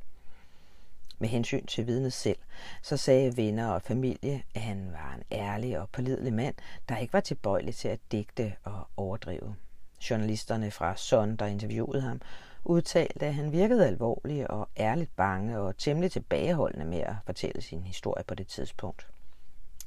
Med 1.18 1.28
hensyn 1.28 1.66
til 1.66 1.87
vidnet 1.87 2.12
selv, 2.12 2.38
så 2.82 2.96
sagde 2.96 3.37
venner 3.37 3.68
og 3.68 3.82
familie, 3.82 4.42
at 4.54 4.61
han 4.61 4.92
var 4.92 5.14
en 5.14 5.22
ærlig 5.32 5.78
og 5.78 5.88
pålidelig 5.88 6.32
mand, 6.32 6.54
der 6.88 6.96
ikke 6.96 7.12
var 7.12 7.20
tilbøjelig 7.20 7.74
til 7.74 7.88
at 7.88 8.00
digte 8.12 8.54
og 8.64 8.88
overdrive. 8.96 9.54
Journalisterne 10.11 10.70
fra 10.70 10.96
Sun, 10.96 11.37
der 11.37 11.46
interviewede 11.46 12.00
ham, 12.00 12.20
udtalte, 12.64 13.27
at 13.27 13.35
han 13.35 13.53
virkede 13.53 13.87
alvorlig 13.87 14.51
og 14.51 14.68
ærligt 14.77 15.16
bange 15.16 15.59
og 15.59 15.77
temmelig 15.79 16.12
tilbageholdende 16.12 16.87
med 16.87 16.98
at 16.98 17.14
fortælle 17.27 17.62
sin 17.62 17.83
historie 17.83 18.25
på 18.25 18.35
det 18.35 18.46
tidspunkt. 18.46 19.09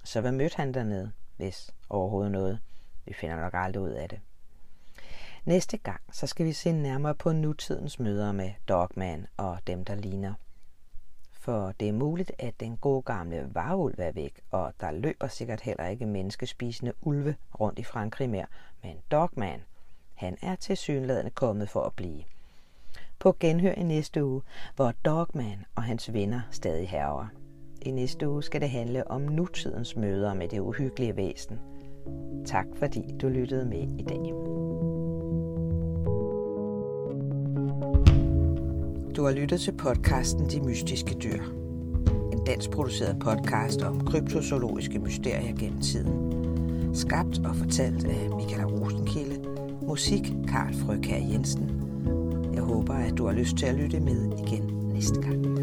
Så 0.04 0.22
hvad 0.22 0.32
mødte 0.32 0.58
han 0.58 0.74
dernede, 0.74 1.12
hvis 1.38 1.72
overhovedet 1.90 2.32
noget? 2.32 2.60
Vi 3.06 3.14
finder 3.14 3.36
nok 3.36 3.54
aldrig 3.54 3.84
ud 3.84 3.90
af 3.90 4.10
det. 4.10 4.20
Næste 5.46 5.78
gang, 5.78 6.02
så 6.12 6.28
skal 6.28 6.46
vi 6.46 6.54
se 6.54 6.72
nærmere 6.72 7.16
på 7.16 7.32
nutidens 7.32 8.00
møder 8.00 8.32
med 8.32 8.52
Dogman 8.68 9.28
og 9.38 9.60
dem, 9.68 9.86
der 9.86 9.96
ligner. 9.96 10.34
For 11.32 11.72
det 11.80 11.90
er 11.90 11.94
muligt, 11.94 12.32
at 12.40 12.60
den 12.60 12.78
gode 12.78 13.02
gamle 13.02 13.50
varulv 13.54 13.96
er 13.98 14.12
væk, 14.12 14.42
og 14.52 14.74
der 14.80 14.92
løber 14.92 15.28
sikkert 15.28 15.62
heller 15.62 15.88
ikke 15.88 16.06
menneskespisende 16.06 16.94
ulve 17.02 17.36
rundt 17.60 17.80
i 17.80 17.84
Frankrig 17.84 18.30
mere, 18.30 18.48
men 18.84 18.98
Dogman– 19.12 19.62
han 20.16 20.38
er 20.42 20.56
til 20.56 20.78
synlædende 20.78 21.32
kommet 21.32 21.70
for 21.70 21.84
at 21.84 21.94
blive. 21.94 22.24
På 23.19 23.36
genhør 23.39 23.71
i 23.71 23.84
næste 23.84 24.25
uge, 24.25 24.41
hvor 24.75 24.93
Dogman 25.06 25.65
og 25.75 25.84
hans 25.84 26.13
venner 26.13 26.41
stadig 26.51 26.89
herver. 26.89 27.25
I 27.82 27.91
næste 27.91 28.30
uge 28.30 28.43
skal 28.43 28.62
det 28.62 28.69
handle 28.69 29.12
om 29.12 29.21
nutidens 29.21 29.95
møder 29.95 30.34
med 30.34 30.47
det 30.47 30.60
uhyggelige 30.60 31.15
væsen. 31.15 31.60
Tak 32.45 32.65
fordi 32.75 33.01
du 33.21 33.28
lyttede 33.28 33.65
med 33.65 33.99
i 33.99 34.04
dag. 34.04 34.34
Du 39.15 39.23
har 39.25 39.32
lyttet 39.32 39.62
til 39.62 39.71
podcasten 39.71 40.49
De 40.49 40.62
Mystiske 40.62 41.13
Dyr. 41.23 41.41
En 42.34 42.45
dansk 42.45 42.71
produceret 42.71 43.19
podcast 43.19 43.82
om 43.82 44.06
kryptozoologiske 44.06 44.99
mysterier 44.99 45.56
gennem 45.56 45.82
tiden. 45.82 46.36
Skabt 46.95 47.45
og 47.45 47.56
fortalt 47.56 48.06
af 48.06 48.30
Michael 48.36 48.65
Rosenkilde. 48.65 49.49
Musik 49.82 50.34
Karl 50.47 50.73
Frøkær 50.73 51.17
Jensen. 51.17 51.85
Håber, 52.76 52.94
at 52.94 53.18
du 53.18 53.26
har 53.26 53.34
lyst 53.34 53.58
til 53.58 53.66
at 53.66 53.76
lytte 53.76 54.00
med 54.00 54.48
igen 54.48 54.64
næste 54.94 55.22
gang. 55.22 55.55